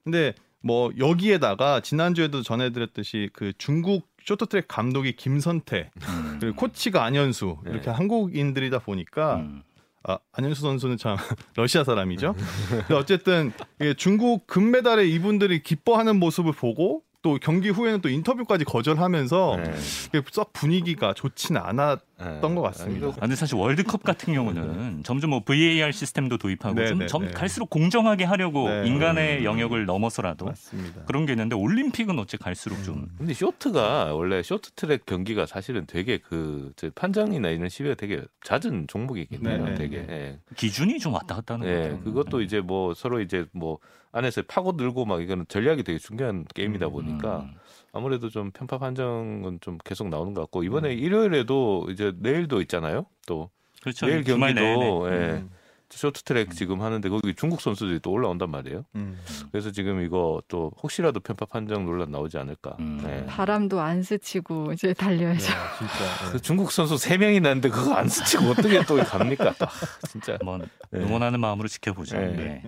근데 0.04 0.34
뭐 0.62 0.92
여기에다가 0.98 1.82
지난주에도 1.82 2.42
전해드렸듯이 2.42 3.30
그 3.34 3.52
중국 3.58 4.08
쇼트트랙 4.24 4.70
감독이 4.70 5.18
김선태 5.18 5.92
음. 6.08 6.38
그리고 6.40 6.56
코치가 6.56 7.04
안현수 7.04 7.58
네. 7.66 7.72
이렇게 7.72 7.90
한국인들이다 7.90 8.80
보니까 8.80 9.36
음. 9.36 9.64
아, 10.06 10.18
안현수 10.34 10.62
선수는 10.62 10.98
참 10.98 11.16
러시아 11.56 11.84
사람이죠. 11.84 12.36
근데 12.70 12.94
어쨌든 12.94 13.54
중국 13.98 14.48
금메달에 14.48 15.08
이분들이 15.08 15.64
기뻐하는 15.64 16.18
모습을 16.20 16.52
보고 16.52 17.04
또 17.22 17.40
경기 17.42 17.70
후에는 17.70 18.02
또 18.02 18.10
인터뷰까지 18.10 18.66
거절하면서 18.66 19.58
네. 19.64 20.22
썩 20.30 20.52
분위기가 20.52 21.14
좋지는 21.14 21.62
않았던 21.62 22.00
네. 22.13 22.13
것 22.56 22.62
같습니다. 22.62 23.06
아니, 23.08 23.14
아, 23.16 23.20
근데 23.20 23.36
사실 23.36 23.56
월드컵 23.56 24.04
같은 24.04 24.34
경우는 24.34 25.04
점점 25.04 25.32
뭐 25.32 25.42
VAR 25.42 25.92
시스템도 25.92 26.38
도입하고 26.38 26.76
네, 26.76 26.88
좀 26.88 27.00
네, 27.00 27.08
점, 27.08 27.26
네. 27.26 27.32
갈수록 27.32 27.70
공정하게 27.70 28.24
하려고 28.24 28.70
네. 28.70 28.88
인간의 28.88 29.40
음. 29.40 29.44
영역을 29.44 29.86
넘어서라도 29.86 30.46
맞습니다. 30.46 31.06
그런 31.06 31.26
게 31.26 31.34
있는데 31.34 31.56
올림픽은 31.56 32.18
어째 32.20 32.38
갈수록 32.38 32.84
좀 32.84 33.08
근데 33.18 33.34
쇼트가 33.34 34.14
원래 34.16 34.42
쇼트트랙 34.44 35.06
경기가 35.06 35.46
사실은 35.46 35.86
되게 35.86 36.18
그저 36.18 36.90
판정이나 36.96 37.50
이런 37.50 37.70
시비가 37.70 37.96
되게 37.96 38.22
잦은 38.44 38.88
종목이긴 38.88 39.46
해요. 39.48 39.66
네, 39.66 39.76
되게. 39.76 40.06
네. 40.06 40.14
예. 40.14 40.40
기준이 40.56 41.00
좀 41.00 41.14
왔다 41.14 41.36
갔다 41.36 41.56
하는 41.56 41.68
예, 41.68 41.90
거죠. 41.90 42.04
그것도 42.04 42.42
이제 42.42 42.62
뭐 42.62 42.94
서로 42.94 43.20
이제 43.20 43.46
뭐 43.52 43.80
안에서 44.12 44.44
파고 44.48 44.78
들고 44.78 45.06
막 45.06 45.22
이거는 45.22 45.46
전략이 45.48 45.84
되게 45.84 45.98
중요한 45.98 46.46
게임이다 46.54 46.88
음, 46.88 46.92
보니까 46.92 47.40
음. 47.40 47.56
아무래도 47.94 48.30
좀 48.30 48.52
편파 48.52 48.80
판정은 48.80 49.60
좀 49.62 49.78
계속 49.86 50.10
나오는 50.10 50.34
것 50.34 50.42
같고 50.42 50.64
이번에 50.64 50.90
음. 50.90 50.98
일요일에도 51.00 51.88
이제 51.92 52.12
내일도 52.18 52.60
있잖아요. 52.62 53.06
또 53.28 53.50
그렇죠. 53.82 54.08
내일. 54.08 54.24
경기도 54.24 55.08
예, 55.12 55.14
음, 55.14 55.52
쇼트트랙 55.92 56.56
지금 56.56 56.82
하는데 56.82 57.08
거기 57.08 57.36
중국 57.36 57.62
선수들이 57.62 58.00
또 58.00 58.10
올라온단 58.10 58.50
말이에요. 58.50 58.84
음. 58.96 59.20
그래서 59.52 59.70
지금 59.72 60.02
이거 60.02 60.42
또 60.48 60.72
혹시라도 60.82 61.20
편파 61.20 61.46
판정 61.46 61.86
논란 61.86 62.10
나오지 62.10 62.40
않을까. 62.40 62.78
음. 62.80 63.04
예. 63.08 63.26
바람도 63.28 63.80
안 63.80 64.02
스치고 64.02 64.74
이제 64.74 64.88
네, 64.88 64.94
달려야죠. 64.96 65.46
진짜. 65.78 66.32
그 66.32 66.42
중국 66.42 66.72
선수 66.72 66.98
세 66.98 67.18
명이 67.18 67.42
났는데 67.42 67.70
그거 67.70 67.94
안 67.94 68.08
스치고 68.10 68.46
어떻게 68.52 68.84
또 68.86 68.98
갑니까? 69.04 69.54
아, 69.60 69.68
진짜. 70.08 70.34
한번 70.40 70.68
네. 70.90 71.00
응원하는 71.00 71.40
마음으로 71.40 71.68
지켜보죠. 71.68 72.18
네. 72.18 72.28
네. 72.32 72.64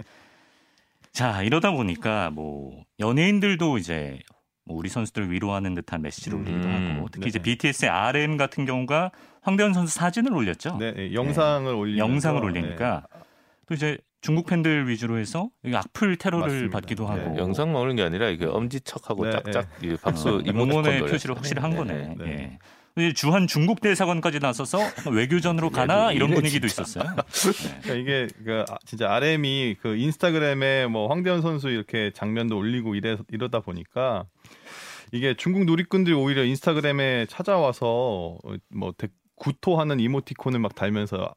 자 1.11 1.41
이러다 1.41 1.71
보니까 1.71 2.29
뭐 2.29 2.83
연예인들도 2.99 3.79
이제 3.79 4.19
뭐 4.65 4.77
우리 4.77 4.89
선수들 4.89 5.31
위로하는 5.31 5.75
듯한 5.75 6.01
메시지를 6.01 6.39
올리기도 6.39 6.67
음, 6.67 6.95
하고 6.97 7.07
특히 7.11 7.25
네. 7.25 7.29
이제 7.29 7.39
BTS의 7.39 7.89
RM 7.89 8.37
같은 8.37 8.65
경우가 8.65 9.11
황대현 9.41 9.73
선수 9.73 9.93
사진을 9.95 10.33
올렸죠. 10.33 10.77
네, 10.77 10.91
네, 10.91 11.13
영상을 11.13 11.97
영상을 11.97 12.41
네. 12.41 12.45
올리니까 12.45 13.05
또 13.67 13.75
이제 13.75 13.97
중국 14.21 14.47
팬들 14.47 14.89
위주로 14.89 15.19
해서 15.19 15.49
악플 15.71 16.15
테러를 16.15 16.47
맞습니다. 16.47 16.73
받기도 16.79 17.07
네, 17.13 17.21
하고 17.21 17.37
영상만 17.37 17.79
오는 17.79 17.95
게 17.95 18.01
아니라 18.01 18.27
이게 18.29 18.45
엄지척하고 18.45 19.25
네, 19.25 19.31
짝짝 19.31 19.67
이 19.83 19.95
박수 20.01 20.29
어, 20.29 20.31
이모티콘 20.39 20.69
응원의. 20.85 20.99
표시를 21.05 21.35
확실히 21.37 21.61
한 21.61 21.69
네, 21.71 21.77
거네. 21.77 22.15
네. 22.17 22.25
예. 22.27 22.59
주한 23.13 23.45
중국 23.47 23.81
대사관까지 23.81 24.39
나서서 24.39 24.79
외교전으로 25.11 25.69
가나 25.69 26.11
이래, 26.11 26.15
이런 26.15 26.31
분위기도 26.33 26.67
진짜. 26.69 26.83
있었어요. 26.83 27.15
네. 27.67 27.79
그러니까 27.81 27.93
이게 27.95 28.27
그 28.45 28.63
아, 28.69 28.77
진짜 28.85 29.11
RM이 29.13 29.75
그 29.81 29.97
인스타그램에 29.97 30.87
뭐 30.87 31.09
황대현 31.09 31.41
선수 31.41 31.67
이렇게 31.69 32.11
장면도 32.13 32.57
올리고 32.57 32.95
이래 32.95 33.17
이러다 33.31 33.59
보니까 33.59 34.23
이게 35.11 35.33
중국 35.35 35.65
누리꾼들이 35.65 36.15
오히려 36.15 36.45
인스타그램에 36.45 37.25
찾아와서 37.27 38.37
어, 38.41 38.55
뭐 38.69 38.93
데- 38.97 39.09
구토하는 39.35 39.99
이모티콘을 39.99 40.59
막 40.59 40.73
달면서 40.73 41.35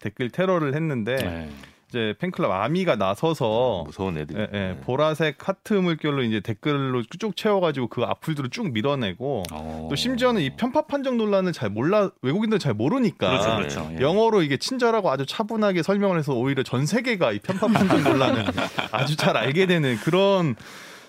댓글 0.00 0.30
테러를 0.30 0.74
했는데 0.74 1.16
네. 1.16 1.50
이제 1.94 2.14
팬클럽 2.18 2.50
아미가 2.50 2.96
나서서 2.96 3.84
무서운 3.86 4.18
애들. 4.18 4.36
예, 4.36 4.48
예, 4.52 4.76
보라색 4.80 5.48
하트 5.48 5.74
물결로 5.74 6.24
이제 6.24 6.40
댓글로 6.40 7.04
쭉 7.20 7.36
채워가지고 7.36 7.86
그 7.86 8.02
악플들을 8.02 8.50
쭉 8.50 8.72
밀어내고 8.72 9.44
어. 9.52 9.86
또 9.88 9.94
심지어는 9.94 10.42
이 10.42 10.56
편파 10.56 10.86
판정 10.86 11.16
논란을 11.16 11.52
잘 11.52 11.70
몰라 11.70 12.10
외국인들 12.22 12.58
잘 12.58 12.74
모르니까 12.74 13.30
그렇죠, 13.30 13.56
그렇죠. 13.56 13.92
예. 13.96 14.02
영어로 14.02 14.42
이게 14.42 14.56
친절하고 14.56 15.08
아주 15.08 15.24
차분하게 15.24 15.84
설명을 15.84 16.18
해서 16.18 16.34
오히려 16.34 16.64
전 16.64 16.84
세계가 16.84 17.30
이 17.30 17.38
편파 17.38 17.68
판정 17.68 18.02
논란을 18.02 18.44
아주 18.90 19.14
잘 19.14 19.36
알게 19.36 19.66
되는 19.66 19.96
그런 19.98 20.56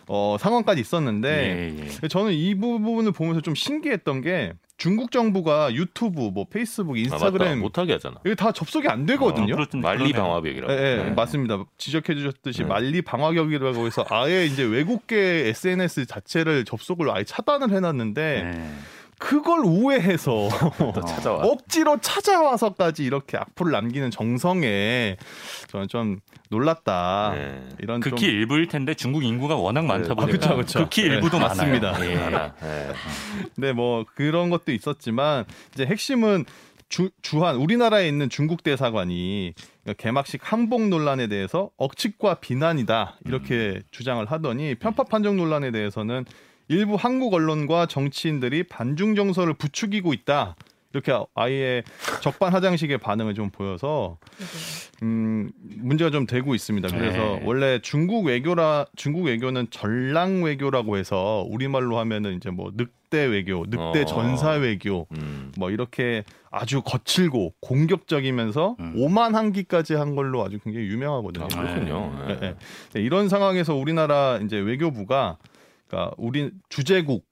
어, 0.08 0.38
상황까지 0.40 0.82
있었는데 0.82 1.74
예, 1.80 1.98
예. 2.04 2.08
저는 2.08 2.34
이 2.34 2.54
부분을 2.54 3.12
보면서 3.12 3.42
좀 3.42 3.56
신기했던 3.56 4.22
게 4.22 4.54
중국 4.78 5.12
정부가 5.12 5.74
유튜브, 5.74 6.30
뭐 6.34 6.46
페이스북, 6.50 6.96
아. 6.96 7.00
인스타그램 7.00 7.60
못하게 7.60 7.94
하잖아. 7.94 8.18
이게 8.26 8.36
다 8.36 8.52
접속이 8.52 8.88
안 8.88 9.06
되거든요. 9.06 9.54
어, 9.54 9.56
그렇던데 9.58 9.88
만리 9.88 10.12
그러네요. 10.12 10.24
방화벽이라고. 10.24 10.74
예, 10.74 10.78
예, 10.78 11.04
네. 11.04 11.10
맞습니다. 11.12 11.64
지적해 11.78 12.16
주셨듯이 12.16 12.60
네. 12.64 12.66
만리 12.66 13.02
방화격이라고 13.02 13.86
해서 13.86 14.06
아예 14.10 14.46
이제 14.46 14.64
외국계 14.64 15.48
SNS 15.48 16.08
자체를 16.08 16.66
접속을 16.66 17.10
아예 17.10 17.24
차단을 17.24 17.72
해놨는데 17.72 18.44
네. 18.44 18.76
그걸 19.18 19.62
우회해서 19.66 20.50
또 20.94 21.02
찾아와. 21.02 21.44
억지로 21.46 22.00
찾아와서까지 22.00 23.04
이렇게 23.04 23.38
악플을 23.38 23.72
남기는 23.72 24.12
정성에 24.12 25.18
저는 25.68 25.88
좀 25.88 26.20
놀랐다. 26.50 27.34
네. 27.36 27.70
이런 27.80 28.00
극히 28.02 28.26
좀 28.26 28.30
일부일 28.30 28.68
텐데 28.68 28.94
중국 28.94 29.24
인구가 29.24 29.56
워낙 29.56 29.86
많다 29.86 30.10
네. 30.10 30.16
보니까 30.16 30.26
아, 30.26 30.56
그쵸, 30.56 30.58
그쵸. 30.58 30.80
극히 30.80 31.04
네, 31.04 31.16
일부도 31.16 31.40
맞습니다. 31.40 32.10
예. 32.10 32.16
하나. 32.16 32.54
예. 32.64 32.94
네, 33.56 33.74
뭐 33.74 34.06
그런 34.16 34.50
것도 34.50 34.72
있었지만 34.72 35.46
이제 35.74 35.86
핵심은 35.86 36.46
주, 36.88 37.10
주한 37.22 37.56
우리나라에 37.56 38.08
있는 38.08 38.30
중국 38.30 38.64
대사관이 38.64 39.54
개막식 39.98 40.42
한복 40.44 40.88
논란에 40.88 41.28
대해서 41.28 41.72
억측과 41.78 42.36
비난이다 42.36 43.18
이렇게 43.26 43.82
주장을 43.92 44.24
하더니 44.26 44.76
편파 44.76 45.04
판정 45.04 45.36
논란에 45.36 45.72
대해서는 45.72 46.26
일부 46.68 46.96
한국 46.96 47.34
언론과 47.34 47.86
정치인들이 47.88 48.64
반중 48.64 49.16
정서를 49.16 49.54
부추기고 49.54 50.14
있다. 50.14 50.56
이렇게 50.94 51.14
아예 51.36 51.84
적반하장식의 52.22 53.00
반응을 53.00 53.34
좀 53.34 53.50
보여서 53.50 54.18
음, 55.04 55.52
문제가 55.60 56.10
좀 56.10 56.26
되고 56.26 56.56
있습니다. 56.56 56.88
그래서 56.88 57.18
네. 57.18 57.42
원래 57.44 57.80
중국 57.82 58.26
외교라 58.26 58.86
중국 58.96 59.26
외교는 59.26 59.68
전랑 59.72 60.44
외교라고 60.44 60.96
해서 60.96 61.46
우리말로 61.50 62.00
하면은 62.00 62.38
이제 62.38 62.50
뭐 62.50 62.72
늑대 62.74 63.26
외교, 63.26 63.66
늑대 63.68 64.04
어. 64.04 64.06
전사 64.06 64.52
외교 64.52 65.06
음. 65.18 65.52
뭐 65.58 65.70
이렇게 65.70 66.24
아주 66.50 66.82
거칠고 66.82 67.56
공격적이면서 67.60 68.78
음. 68.80 68.94
오만한 68.96 69.52
기까지 69.52 69.96
한 69.96 70.16
걸로 70.16 70.46
아주 70.46 70.60
굉장히 70.60 70.88
유명하거든요. 70.88 71.44
아, 71.44 71.48
그렇군요. 71.50 72.26
네, 72.26 72.40
네. 72.40 72.56
네, 72.94 73.02
이런 73.02 73.28
상황에서 73.28 73.76
우리나라 73.76 74.40
이제 74.42 74.58
외교부가 74.58 75.38
그러니까 75.88 76.14
우리 76.18 76.52
주재국 76.70 77.26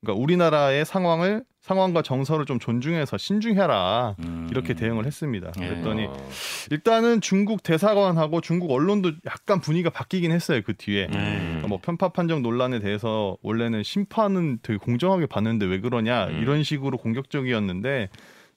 그러니까 0.00 0.22
우리나라의 0.22 0.84
상황을 0.84 1.44
상황과 1.60 2.00
정서를 2.00 2.46
좀 2.46 2.58
존중해서 2.58 3.18
신중해라 3.18 4.16
음. 4.20 4.48
이렇게 4.50 4.72
대응을 4.72 5.04
했습니다. 5.04 5.52
예. 5.60 5.68
그랬더니 5.68 6.06
어. 6.06 6.28
일단은 6.70 7.20
중국 7.20 7.62
대사관하고 7.62 8.40
중국 8.40 8.70
언론도 8.70 9.12
약간 9.26 9.60
분위기가 9.60 9.90
바뀌긴 9.90 10.32
했어요 10.32 10.62
그 10.64 10.74
뒤에. 10.74 11.04
음. 11.06 11.12
그러니까 11.12 11.68
뭐 11.68 11.78
편파 11.82 12.08
판정 12.08 12.42
논란에 12.42 12.80
대해서 12.80 13.36
원래는 13.42 13.82
심판은 13.82 14.60
되게 14.62 14.78
공정하게 14.78 15.26
봤는데 15.26 15.66
왜 15.66 15.80
그러냐 15.80 16.28
음. 16.28 16.40
이런 16.40 16.62
식으로 16.62 16.96
공격적이었는데 16.96 18.08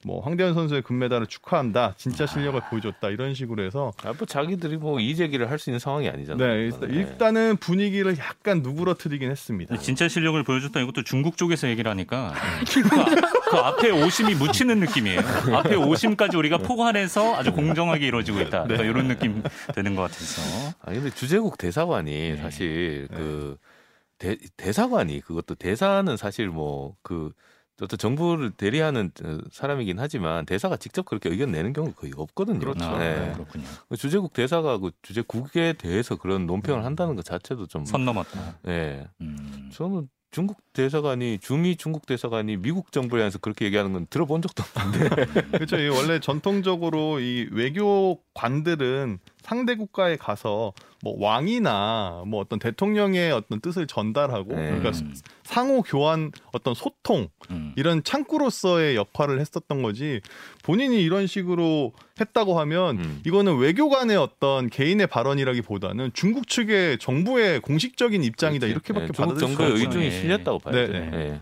뭐 0.06 0.22
황대현 0.22 0.54
선수의 0.54 0.82
금메달을 0.84 1.28
축하한다 1.28 1.96
진짜 1.98 2.26
실력을 2.28 2.60
보여줬다 2.70 3.10
이런 3.10 3.34
식으로 3.34 3.64
해서 3.64 3.92
아, 4.04 4.14
뭐 4.14 4.28
자기들이 4.28 4.78
뭐 4.78 5.00
이재기를 5.00 5.50
할 5.50 5.64
수 5.64 5.70
있는 5.70 5.80
상황이 5.80 6.10
아니잖아요. 6.10 6.48
네 6.48 6.64
일단, 6.66 6.90
일단은 6.90 7.58
분위기를 7.58 8.18
약간 8.18 8.62
누그러뜨리긴 8.62 9.32
했습니다. 9.32 9.78
진짜 9.78 10.08
실력을 10.08 10.42
보여줬다 10.44 10.82
이것도 10.82 11.04
중국 11.04 11.38
쪽에서 11.38 11.70
얘기를 11.70 11.90
하니까 11.90 12.34
그, 12.68 13.50
그 13.50 13.58
앞에 13.58 13.92
오심이 13.92 14.36
묻히는 14.36 14.80
느낌이에요. 14.80 15.22
앞에 15.56 15.76
오심까지 15.76 16.36
우리가 16.36 16.58
포괄해서 16.58 17.36
아주 17.36 17.54
공정하게 17.54 18.08
이루어지고 18.08 18.42
있다. 18.42 18.68
네. 18.68 18.76
이런 18.76 19.08
느낌 19.08 19.42
되는 19.74 19.96
것 19.96 20.02
같아서. 20.04 20.42
아 20.82 20.92
근데 20.92 21.10
주재국 21.12 21.58
대사관이 21.58 22.12
네. 22.12 22.38
사실 22.38 23.08
그 23.14 23.58
대, 24.18 24.38
대사관이 24.58 25.22
그것도 25.22 25.56
대사는 25.56 26.16
사실 26.18 26.50
뭐그 26.50 27.32
어떤 27.84 27.98
정부를 27.98 28.52
대리하는 28.52 29.12
어, 29.24 29.38
사람이긴 29.52 30.00
하지만 30.00 30.46
대사가 30.46 30.78
직접 30.78 31.06
그렇게 31.06 31.30
의견 31.30 31.52
내는 31.52 31.74
경우 31.74 31.92
거의 31.94 32.14
없거든요. 32.16 32.60
그렇죠. 32.60 32.84
아, 32.86 32.98
네. 33.00 33.32
그렇군요. 33.34 33.66
주재국 33.98 34.34
대사가 34.34 34.78
그 34.78 34.92
주재국에 35.02 35.74
대해서 35.74 36.16
그런 36.16 36.46
논평을 36.48 36.84
한다는 36.86 37.16
것 37.16 37.24
자체도 37.26 37.68
좀 37.68 37.86
선 37.86 38.06
넘었다. 38.06 38.56
예. 38.68 39.08
음. 39.22 39.70
저는 39.74 40.08
중국 40.32 40.58
대사관이 40.74 41.38
중미 41.40 41.76
중국 41.76 42.08
대사관이 42.08 42.58
미국 42.58 42.92
정부에 42.92 43.20
대해서 43.20 43.38
그렇게 43.38 43.66
얘기하는 43.66 43.94
건 43.94 44.08
들어본 44.10 44.42
적도 44.42 44.64
없는데. 44.64 45.26
그렇죠. 45.60 45.78
이 45.78 45.88
원래 45.90 46.20
전통적으로 46.20 47.20
이 47.20 47.48
외교관들은 47.52 49.20
상대 49.44 49.76
국가에 49.76 50.16
가서 50.16 50.74
뭐 51.04 51.16
왕이나 51.20 52.24
뭐 52.26 52.40
어떤 52.40 52.60
대통령의 52.60 53.32
어떤 53.34 53.60
뜻을 53.60 53.88
전달하고 53.88 54.56
네. 54.56 54.70
그러니까 54.70 54.90
음. 55.00 55.14
상호 55.44 55.82
교환 55.82 56.32
어떤 56.54 56.74
소통 56.74 57.28
음. 57.52 57.74
이런 57.76 58.04
창구로서의 58.04 58.96
역할을 58.96 59.42
했었던 59.42 59.82
거지 59.82 60.22
본인이 60.64 61.04
이런 61.04 61.28
식으로 61.28 61.92
했다고 62.20 62.58
하면 62.62 63.00
음. 63.00 63.22
이거는 63.26 63.58
외교관의 63.58 64.16
어떤 64.16 64.70
개인의 64.70 65.08
발언이라기보다는 65.08 66.12
중국 66.14 66.48
측의 66.48 67.00
정부의 67.00 67.60
공식적인 67.60 68.24
입장이다 68.24 68.68
이렇게밖에 68.68 69.04
예, 69.04 69.08
중국 69.08 69.18
받아들일 69.18 69.40
수 69.40 69.58
정부의 69.58 69.72
없죠. 69.72 69.86
의중이 69.86 70.06
예. 70.06 70.12
실렸다고 70.12 70.60
봐야죠. 70.60 70.94
네, 70.94 71.00
네. 71.00 71.18
예. 71.18 71.42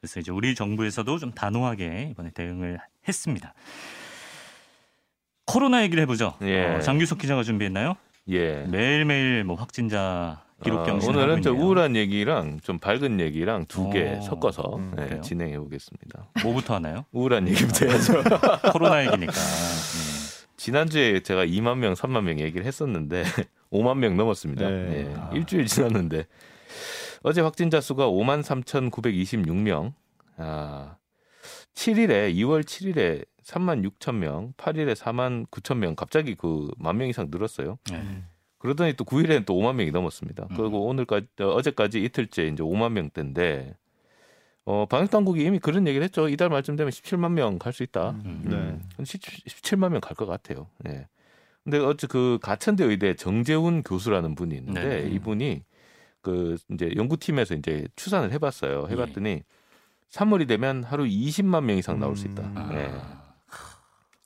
그래서 0.00 0.20
이제 0.20 0.32
우리 0.32 0.54
정부에서도 0.54 1.18
좀 1.18 1.32
단호하게 1.32 2.08
이번에 2.10 2.30
대응을 2.30 2.78
했습니다. 3.08 3.54
코로나 5.46 5.82
얘기를 5.82 6.02
해보죠. 6.02 6.34
예. 6.42 6.74
어, 6.74 6.80
장규석 6.80 7.18
기자가 7.18 7.42
준비했나요? 7.42 7.94
예. 8.28 8.64
매일매일 8.68 9.44
뭐 9.44 9.56
확진자 9.56 10.42
기록 10.62 10.80
아, 10.80 10.84
경신 10.84 11.10
오늘은 11.10 11.42
좀 11.42 11.60
우울한 11.60 11.96
얘기랑 11.96 12.60
좀 12.60 12.78
밝은 12.78 13.20
얘기랑 13.20 13.66
두개 13.66 14.16
오, 14.18 14.22
섞어서 14.22 14.76
음, 14.76 14.94
예, 14.98 15.04
그래요? 15.04 15.20
진행해 15.20 15.58
보겠습니다. 15.58 16.28
뭐부터 16.42 16.74
하나요? 16.74 17.04
우울한 17.12 17.46
얘기부터 17.48 17.86
해야죠. 17.86 18.22
코로나 18.72 19.04
얘기니까. 19.06 19.32
네. 19.32 19.36
지난주에 20.56 21.20
제가 21.20 21.44
2만 21.44 21.78
명, 21.78 21.92
3만 21.94 22.22
명 22.22 22.40
얘기를 22.40 22.66
했었는데 22.66 23.24
5만 23.70 23.98
명 23.98 24.16
넘었습니다. 24.16 24.68
네. 24.68 25.06
예, 25.10 25.14
아. 25.14 25.30
일주일 25.32 25.66
지났는데 25.66 26.24
어제 27.22 27.40
확진자 27.42 27.80
수가 27.80 28.08
5만 28.08 28.42
3,926명. 28.42 29.92
아, 30.38 30.96
7일에 31.74 32.34
2월 32.34 32.64
7일에 32.64 33.24
3만 33.46 33.88
6천 33.88 34.16
명, 34.16 34.52
8일에 34.56 34.94
4만 34.96 35.46
9천 35.50 35.76
명 35.78 35.94
갑자기 35.94 36.34
그 36.34 36.68
만 36.78 36.96
명 36.98 37.08
이상 37.08 37.28
늘었어요. 37.30 37.78
네. 37.90 38.02
그러더니 38.58 38.94
또 38.94 39.04
9일에는 39.04 39.46
또 39.46 39.54
5만 39.54 39.74
명이 39.76 39.92
넘었습니다. 39.92 40.48
음. 40.50 40.56
그리고 40.56 40.86
오늘까지 40.86 41.26
어, 41.40 41.50
어제까지 41.50 42.02
이틀째 42.02 42.46
이제 42.48 42.62
5만 42.62 42.92
명대인데 42.92 43.76
어, 44.64 44.86
방역 44.86 45.10
당국이 45.10 45.44
이미 45.44 45.60
그런 45.60 45.86
얘기를 45.86 46.02
했죠. 46.04 46.28
이달 46.28 46.48
말쯤 46.48 46.74
되면 46.74 46.90
17만 46.90 47.32
명 47.32 47.58
갈 47.58 47.72
수 47.72 47.82
있다. 47.84 48.10
음. 48.24 48.42
네. 48.98 49.04
17만 49.04 49.90
명 49.90 50.00
갈 50.00 50.16
것 50.16 50.26
같아요. 50.26 50.68
예. 50.88 51.06
근데 51.62 51.78
어째 51.78 52.06
그 52.08 52.38
가천대 52.42 52.84
의대 52.84 53.14
정재훈 53.14 53.82
교수라는 53.84 54.34
분이 54.34 54.56
있는데 54.56 55.02
네. 55.02 55.08
이분이 55.10 55.62
그 56.22 56.56
이제 56.72 56.90
연구팀에서 56.96 57.54
이제 57.54 57.86
추산을 57.94 58.32
해봤어요. 58.32 58.86
예. 58.88 58.92
해봤더니 58.92 59.42
3월이 60.10 60.48
되면 60.48 60.82
하루 60.82 61.04
20만 61.04 61.62
명 61.64 61.76
이상 61.76 62.00
나올 62.00 62.16
수 62.16 62.26
있다. 62.26 62.42
음. 62.42 62.54
아. 62.56 62.70
예. 62.74 62.90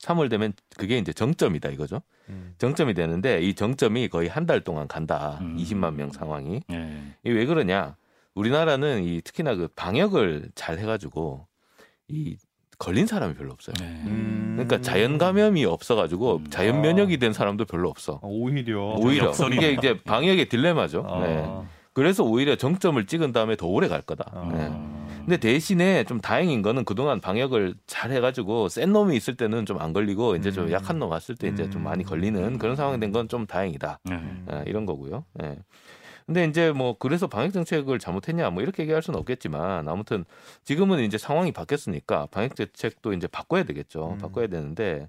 3월 0.00 0.30
되면 0.30 0.52
그게 0.76 0.98
이제 0.98 1.12
정점이다 1.12 1.68
이거죠. 1.70 2.02
음. 2.28 2.54
정점이 2.58 2.94
되는데 2.94 3.40
이 3.42 3.54
정점이 3.54 4.08
거의 4.08 4.28
한 4.28 4.46
달 4.46 4.62
동안 4.62 4.88
간다. 4.88 5.38
음. 5.42 5.56
20만 5.58 5.94
명 5.94 6.10
상황이. 6.10 6.62
네. 6.68 7.02
이게 7.22 7.34
왜 7.34 7.46
그러냐? 7.46 7.96
우리나라는 8.34 9.04
이 9.04 9.20
특히나 9.20 9.54
그 9.54 9.68
방역을 9.76 10.50
잘 10.54 10.78
해가지고 10.78 11.46
이 12.08 12.36
걸린 12.78 13.06
사람이 13.06 13.34
별로 13.34 13.52
없어요. 13.52 13.74
네. 13.78 13.84
음. 14.06 14.52
그러니까 14.56 14.80
자연 14.80 15.18
감염이 15.18 15.64
없어가지고 15.66 16.36
음. 16.38 16.46
자연 16.50 16.80
면역이 16.80 17.18
된 17.18 17.32
사람도 17.34 17.66
별로 17.66 17.90
없어. 17.90 18.14
아, 18.22 18.26
오히려 18.26 18.94
오히려. 18.98 19.32
이게 19.52 19.72
이제 19.72 20.00
방역의 20.02 20.48
딜레마죠. 20.48 21.04
아. 21.06 21.20
네. 21.26 21.46
그래서 21.92 22.24
오히려 22.24 22.56
정점을 22.56 23.04
찍은 23.06 23.32
다음에 23.32 23.56
더 23.56 23.66
오래 23.66 23.86
갈 23.88 24.00
거다. 24.00 24.24
아. 24.32 24.48
네. 24.52 24.99
음. 25.20 25.26
근데 25.26 25.36
대신에 25.36 26.04
좀 26.04 26.20
다행인 26.20 26.62
거는 26.62 26.84
그동안 26.84 27.20
방역을 27.20 27.74
잘 27.86 28.10
해가지고 28.10 28.68
센 28.68 28.92
놈이 28.92 29.16
있을 29.16 29.36
때는 29.36 29.66
좀 29.66 29.80
안 29.80 29.92
걸리고 29.92 30.36
이제 30.36 30.50
좀 30.50 30.66
음. 30.66 30.72
약한 30.72 30.98
놈 30.98 31.10
왔을 31.10 31.34
때 31.36 31.48
이제 31.48 31.68
좀 31.70 31.82
많이 31.82 32.04
걸리는 32.04 32.58
그런 32.58 32.76
상황이 32.76 32.98
된 33.00 33.12
건 33.12 33.28
좀 33.28 33.46
다행이다. 33.46 34.00
네. 34.04 34.22
예, 34.52 34.64
이런 34.66 34.84
거고요. 34.86 35.24
예. 35.42 35.56
근데 36.26 36.44
이제 36.44 36.70
뭐 36.70 36.96
그래서 36.98 37.26
방역 37.26 37.52
정책을 37.52 37.98
잘못했냐 37.98 38.50
뭐 38.50 38.62
이렇게 38.62 38.82
얘기할 38.84 39.02
수는 39.02 39.18
없겠지만 39.18 39.88
아무튼 39.88 40.24
지금은 40.64 41.00
이제 41.00 41.18
상황이 41.18 41.50
바뀌었으니까 41.52 42.26
방역 42.30 42.54
대책도 42.54 43.14
이제 43.14 43.26
바꿔야 43.26 43.62
되겠죠. 43.64 44.10
음. 44.12 44.18
바꿔야 44.18 44.46
되는데 44.46 45.08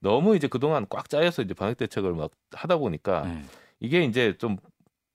너무 0.00 0.34
이제 0.36 0.48
그동안 0.48 0.86
꽉 0.88 1.08
짜여서 1.08 1.42
이제 1.42 1.54
방역 1.54 1.76
대책을 1.76 2.12
막 2.14 2.30
하다 2.52 2.78
보니까 2.78 3.22
네. 3.26 3.42
이게 3.80 4.02
이제 4.04 4.34
좀 4.38 4.56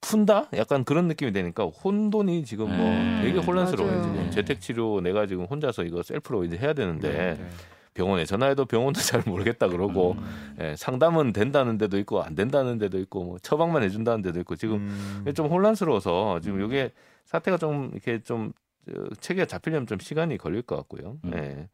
푼다? 0.02 0.48
약간 0.56 0.84
그런 0.84 1.08
느낌이 1.08 1.32
되니까 1.32 1.66
혼돈이 1.66 2.44
지금 2.44 2.76
뭐 2.76 2.88
음. 2.90 3.20
되게 3.24 3.40
혼란스러워요. 3.40 3.96
맞아요. 3.96 4.04
지금 4.12 4.26
네. 4.26 4.30
재택 4.32 4.60
치료 4.60 5.00
내가 5.02 5.28
지금 5.28 5.46
혼자서 5.46 5.84
이거 5.84 6.02
셀프로 6.04 6.44
이제 6.44 6.58
해야 6.58 6.74
되는데 6.74 7.36
네. 7.38 7.50
병원에 7.94 8.26
전화해도 8.26 8.66
병원도 8.66 9.00
잘 9.00 9.22
모르겠다 9.26 9.68
그러고 9.68 10.14
음. 10.18 10.56
예, 10.60 10.76
상담은 10.76 11.34
된다는 11.34 11.78
데도 11.78 11.98
있고 12.00 12.24
안 12.24 12.36
된다는 12.36 12.78
데도 12.78 13.00
있고 13.00 13.24
뭐 13.24 13.38
처방만 13.40 13.84
해준다는 13.84 14.22
데도 14.22 14.40
있고 14.42 14.56
지금 14.56 14.76
음. 15.26 15.34
좀 15.36 15.48
혼란스러워서 15.48 16.40
지금 16.42 16.64
이게 16.66 16.92
사태가 17.26 17.58
좀 17.58 17.92
이렇게 17.94 18.22
좀 18.24 18.54
어, 18.90 19.04
체계가 19.20 19.46
잡히려면 19.46 19.86
좀 19.88 20.00
시간이 20.00 20.38
걸릴 20.38 20.64
것 20.64 20.76
같고요. 20.78 21.18
음. 21.26 21.32
예. 21.36 21.70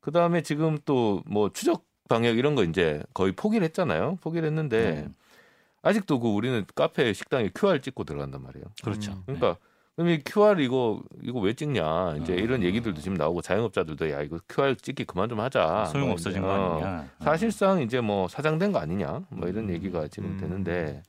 그 0.00 0.10
다음에 0.10 0.42
지금 0.42 0.76
또 0.84 1.22
뭐 1.26 1.50
추적 1.52 1.84
방역 2.08 2.36
이런 2.36 2.56
거 2.56 2.64
이제 2.64 3.02
거의 3.14 3.32
포기를 3.32 3.64
했잖아요. 3.66 4.18
포기를 4.20 4.48
했는데 4.48 5.04
음. 5.06 5.14
아직도 5.82 6.20
그 6.20 6.28
우리는 6.28 6.64
카페 6.74 7.12
식당에 7.12 7.50
QR 7.54 7.80
찍고 7.80 8.04
들어간단 8.04 8.42
말이에요. 8.42 8.66
그렇죠. 8.82 9.12
음. 9.12 9.22
그러니까 9.26 9.56
그럼 9.96 10.10
이 10.10 10.20
QR 10.24 10.60
이거 10.60 11.02
이거 11.22 11.40
왜 11.40 11.52
찍냐 11.54 12.16
이제 12.20 12.32
어. 12.34 12.36
이런 12.36 12.62
얘기들도 12.62 13.00
지금 13.00 13.16
나오고 13.16 13.42
자영업자들도 13.42 14.10
야 14.10 14.22
이거 14.22 14.38
QR 14.48 14.76
찍기 14.76 15.04
그만 15.04 15.28
좀 15.28 15.40
하자. 15.40 15.86
소용 15.86 16.06
뭐 16.06 16.12
없어진 16.12 16.40
이제, 16.40 16.46
거 16.46 16.52
어, 16.52 16.72
아니냐. 16.74 17.08
사실상 17.20 17.80
이제 17.82 18.00
뭐 18.00 18.28
사장된 18.28 18.72
거 18.72 18.78
아니냐 18.78 19.22
뭐 19.30 19.48
이런 19.48 19.64
음. 19.64 19.70
얘기가 19.74 20.08
지금 20.08 20.30
음. 20.32 20.38
되는데 20.38 21.02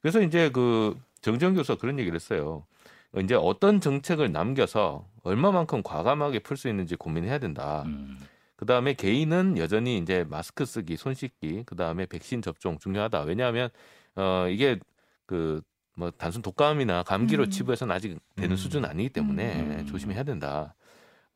그래서 0.00 0.20
이제 0.20 0.50
그 0.50 0.98
정정 1.22 1.54
교수가 1.54 1.78
그런 1.80 1.98
얘기를 1.98 2.14
했어요. 2.14 2.64
이제 3.22 3.34
어떤 3.34 3.80
정책을 3.80 4.32
남겨서 4.32 5.06
얼마만큼 5.22 5.82
과감하게 5.82 6.40
풀 6.40 6.56
수 6.56 6.68
있는지 6.68 6.96
고민해야 6.96 7.38
된다. 7.38 7.84
음. 7.86 8.18
그 8.64 8.66
다음에 8.66 8.94
개인은 8.94 9.58
여전히 9.58 9.98
이제 9.98 10.24
마스크 10.28 10.64
쓰기, 10.64 10.96
손 10.96 11.14
씻기, 11.14 11.64
그 11.66 11.76
다음에 11.76 12.06
백신 12.06 12.42
접종 12.42 12.78
중요하다. 12.78 13.22
왜냐하면 13.22 13.68
어 14.16 14.46
이게 14.48 14.78
그 15.26 15.60
뭐 15.96 16.10
단순 16.10 16.42
독감이나 16.42 17.04
감기로 17.04 17.44
음. 17.44 17.50
치부해서는 17.50 17.94
아직 17.94 18.18
되는 18.36 18.52
음. 18.52 18.56
수준은 18.56 18.88
아니기 18.88 19.10
때문에 19.10 19.60
음. 19.60 19.86
조심해야 19.86 20.24
된다. 20.24 20.74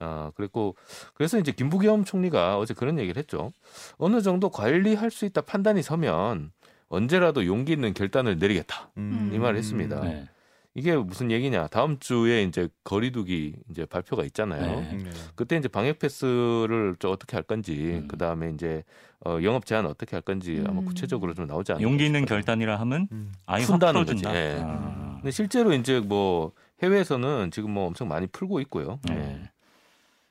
어 0.01 0.31
그리고 0.35 0.77
그래서 1.15 1.39
이제 1.39 1.53
김부겸 1.53 2.05
총리가 2.05 2.59
어제 2.59 2.75
그런 2.75 2.99
얘기를 2.99 3.19
했죠. 3.19 3.53
어느 3.97 4.21
정도 4.21 4.49
관리할 4.49 5.11
수 5.11 5.25
있다 5.25 5.41
판단이 5.43 5.83
서면 5.83 6.53
언제라도 6.89 7.47
용기 7.47 7.73
있는 7.73 7.95
결단을 7.95 8.39
내리겠다. 8.39 8.91
음. 8.97 9.31
이 9.33 9.39
말을 9.39 9.59
했습니다. 9.59 10.01
네. 10.01 10.29
이게 10.75 10.97
무슨 10.97 11.31
얘기냐? 11.31 11.67
다음 11.69 11.99
주에 11.99 12.43
이제 12.45 12.69
거리두기 12.85 13.57
이제 13.71 13.85
발표가 13.87 14.25
있잖아요. 14.25 14.81
네. 14.81 14.97
네. 14.97 15.11
그때 15.35 15.57
이제 15.57 15.67
방역 15.67 15.99
패스를 15.99 16.97
좀 16.99 17.11
어떻게 17.11 17.37
할 17.37 17.43
건지, 17.43 18.01
음. 18.03 18.09
그 18.09 18.17
다음에 18.17 18.51
이제 18.51 18.85
어, 19.25 19.39
영업 19.43 19.67
제한 19.67 19.87
어떻게 19.87 20.15
할 20.15 20.23
건지 20.23 20.63
아마 20.67 20.81
음. 20.81 20.85
구체적으로 20.85 21.35
좀 21.35 21.47
나오지 21.47 21.73
않을까. 21.73 21.83
용기 21.83 22.07
있는 22.07 22.21
싶어요. 22.21 22.37
결단이라 22.37 22.79
하면 22.81 23.09
음. 23.11 23.33
아예 23.47 23.63
확 23.63 23.73
푼다는. 23.73 24.05
거지. 24.05 24.23
예. 24.27 24.59
아. 24.63 25.15
근데 25.17 25.31
실제로 25.33 25.73
이제 25.73 25.99
뭐 25.99 26.53
해외에서는 26.83 27.51
지금 27.51 27.73
뭐 27.73 27.87
엄청 27.87 28.07
많이 28.07 28.27
풀고 28.29 28.61
있고요. 28.61 29.01
네. 29.09 29.15
네. 29.15 29.43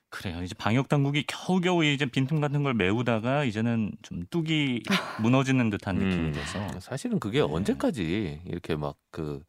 그래요. 0.09 0.41
이제 0.41 0.55
방역 0.57 0.87
당국이 0.87 1.25
겨우겨우 1.27 1.83
이제 1.83 2.05
빈틈 2.05 2.39
같은 2.39 2.63
걸 2.63 2.73
메우다가 2.73 3.43
이제는 3.43 3.91
좀 4.01 4.23
뚝이 4.29 4.81
무너지는 5.21 5.69
듯한 5.69 5.95
느낌이 5.95 6.27
음. 6.27 6.31
돼서 6.31 6.79
사실은 6.79 7.19
그게 7.19 7.39
네. 7.39 7.45
언제까지 7.45 8.41
이렇게 8.45 8.77
막그 8.77 9.43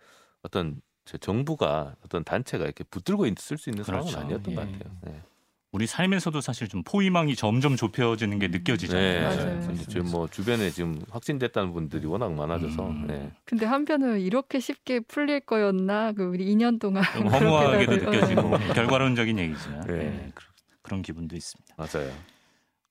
어떤 0.48 0.80
저 1.04 1.16
정부가 1.18 1.94
어떤 2.04 2.24
단체가 2.24 2.64
이렇게 2.64 2.84
붙들고 2.84 3.26
있을 3.26 3.56
수 3.58 3.70
있는 3.70 3.84
그렇죠. 3.84 4.08
상황은 4.08 4.26
아니었던 4.26 4.54
것 4.54 4.62
예. 4.62 4.72
같아요. 4.72 4.96
네. 5.02 5.22
우리 5.70 5.86
삶에서도 5.86 6.40
사실 6.40 6.66
좀 6.66 6.82
포위망이 6.82 7.36
점점 7.36 7.76
좁혀지는 7.76 8.38
게 8.38 8.48
느껴지잖아요. 8.48 9.30
네. 9.30 9.36
맞아요. 9.36 9.76
지금 9.86 10.10
뭐 10.10 10.26
주변에 10.26 10.70
지금 10.70 10.98
확진됐다는 11.10 11.72
분들이 11.74 12.06
워낙 12.06 12.32
많아져서 12.32 12.88
음. 12.88 13.06
네. 13.06 13.30
근데 13.44 13.66
한편으로 13.66 14.16
이렇게 14.16 14.60
쉽게 14.60 15.00
풀릴 15.00 15.40
거였나? 15.40 16.12
그 16.12 16.24
우리 16.24 16.46
2년 16.54 16.80
동안 16.80 17.04
허무하게도 17.04 17.96
느껴지고 17.96 18.40
어. 18.54 18.58
결과론적인 18.74 19.38
얘기지만 19.38 19.86
네. 19.86 19.96
네, 19.96 20.30
그- 20.34 20.44
그런 20.80 21.02
기분도 21.02 21.36
있습니다. 21.36 21.74
맞아요. 21.76 22.10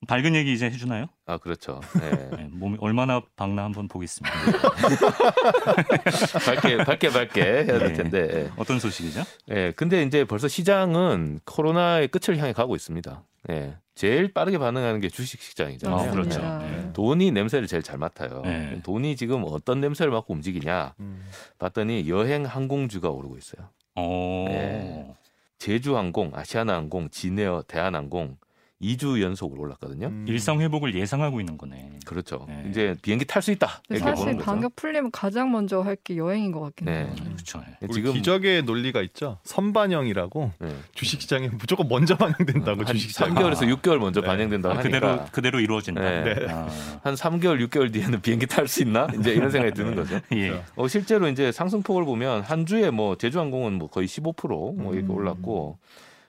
밝은 0.05 0.35
얘기 0.35 0.53
이제 0.53 0.67
해주나요? 0.67 1.07
아 1.25 1.37
그렇죠. 1.37 1.81
네. 1.99 2.09
네, 2.37 2.47
몸이 2.51 2.77
얼마나 2.79 3.19
밝나 3.35 3.63
한번 3.63 3.87
보겠습니다. 3.87 4.35
밝게 6.45 6.77
밝게 6.77 7.09
밝게 7.09 7.41
해야 7.41 7.65
될 7.65 7.79
네. 7.79 7.93
텐데. 7.93 8.27
예. 8.31 8.51
어떤 8.57 8.79
소식이죠? 8.79 9.23
예, 9.49 9.71
근데 9.75 10.03
이제 10.03 10.23
벌써 10.23 10.47
시장은 10.47 11.39
코로나의 11.45 12.09
끝을 12.09 12.37
향해 12.37 12.53
가고 12.53 12.75
있습니다. 12.75 13.23
예, 13.49 13.75
제일 13.95 14.31
빠르게 14.31 14.59
반응하는 14.59 14.99
게 14.99 15.09
주식 15.09 15.41
시장이잖아요. 15.41 16.09
아, 16.09 16.11
그렇죠. 16.11 16.41
맞습니다. 16.41 16.59
네. 16.59 16.93
돈이 16.93 17.31
냄새를 17.31 17.67
제일 17.67 17.81
잘 17.81 17.97
맡아요. 17.97 18.43
네. 18.45 18.79
돈이 18.83 19.15
지금 19.15 19.45
어떤 19.47 19.81
냄새를 19.81 20.11
맡고 20.11 20.31
움직이냐 20.31 20.93
음. 20.99 21.25
봤더니 21.57 22.07
여행 22.07 22.45
항공주가 22.45 23.09
오르고 23.09 23.35
있어요. 23.37 23.67
어, 23.95 24.45
네. 24.47 25.15
제주항공, 25.57 26.33
아시아나항공, 26.35 27.09
진에어, 27.09 27.63
대한항공 27.67 28.37
2주 28.81 29.21
연속으로 29.21 29.63
올랐거든요. 29.63 30.07
음. 30.07 30.25
일상 30.27 30.61
회복을 30.61 30.93
예상하고 30.93 31.39
있는 31.39 31.57
거네. 31.57 31.89
그렇죠. 32.05 32.45
네. 32.47 32.63
이제 32.69 32.95
비행기 33.01 33.25
탈 33.25 33.41
수 33.41 33.51
있다 33.51 33.81
사실. 33.99 34.37
방역 34.37 34.75
풀리면 34.75 35.11
가장 35.11 35.51
먼저 35.51 35.81
할 35.81 35.97
게 36.03 36.15
여행인 36.15 36.51
것 36.51 36.59
같긴 36.61 36.85
네. 36.85 36.91
해요. 37.05 37.15
그렇죠. 37.33 37.59
네. 37.81 37.87
지금 37.91 38.13
기적의 38.13 38.63
논리가 38.63 39.01
있죠. 39.01 39.39
선반영이라고 39.43 40.51
네. 40.59 40.75
주식시장에 40.93 41.49
무조건 41.49 41.87
먼저 41.87 42.15
반영된다고 42.15 42.83
한 42.83 42.93
주식시장. 42.93 43.33
3개월에서 43.33 43.75
6개월 43.81 43.97
먼저 43.97 44.21
네. 44.21 44.27
반영된다고 44.27 44.75
아, 44.75 44.77
하니까 44.77 44.99
그대로 44.99 45.25
그대로 45.31 45.59
이루어진다. 45.59 46.01
네. 46.01 46.33
네. 46.35 46.45
아, 46.51 46.67
한 47.01 47.15
3개월, 47.15 47.67
6개월 47.67 47.91
뒤에는 47.91 48.21
비행기 48.21 48.45
탈 48.45 48.67
수 48.67 48.83
있나? 48.83 49.07
이제 49.19 49.33
이런 49.33 49.49
생각이 49.49 49.73
드는 49.73 49.95
거죠. 49.95 50.19
예. 50.33 50.61
어, 50.75 50.87
실제로 50.87 51.27
이제 51.27 51.51
상승폭을 51.51 52.05
보면 52.05 52.41
한 52.43 52.65
주에 52.67 52.91
뭐 52.91 53.15
제주항공은 53.17 53.73
뭐 53.73 53.89
거의 53.89 54.07
15%뭐 54.07 54.93
이렇게 54.93 55.07
음. 55.07 55.15
올랐고 55.15 55.79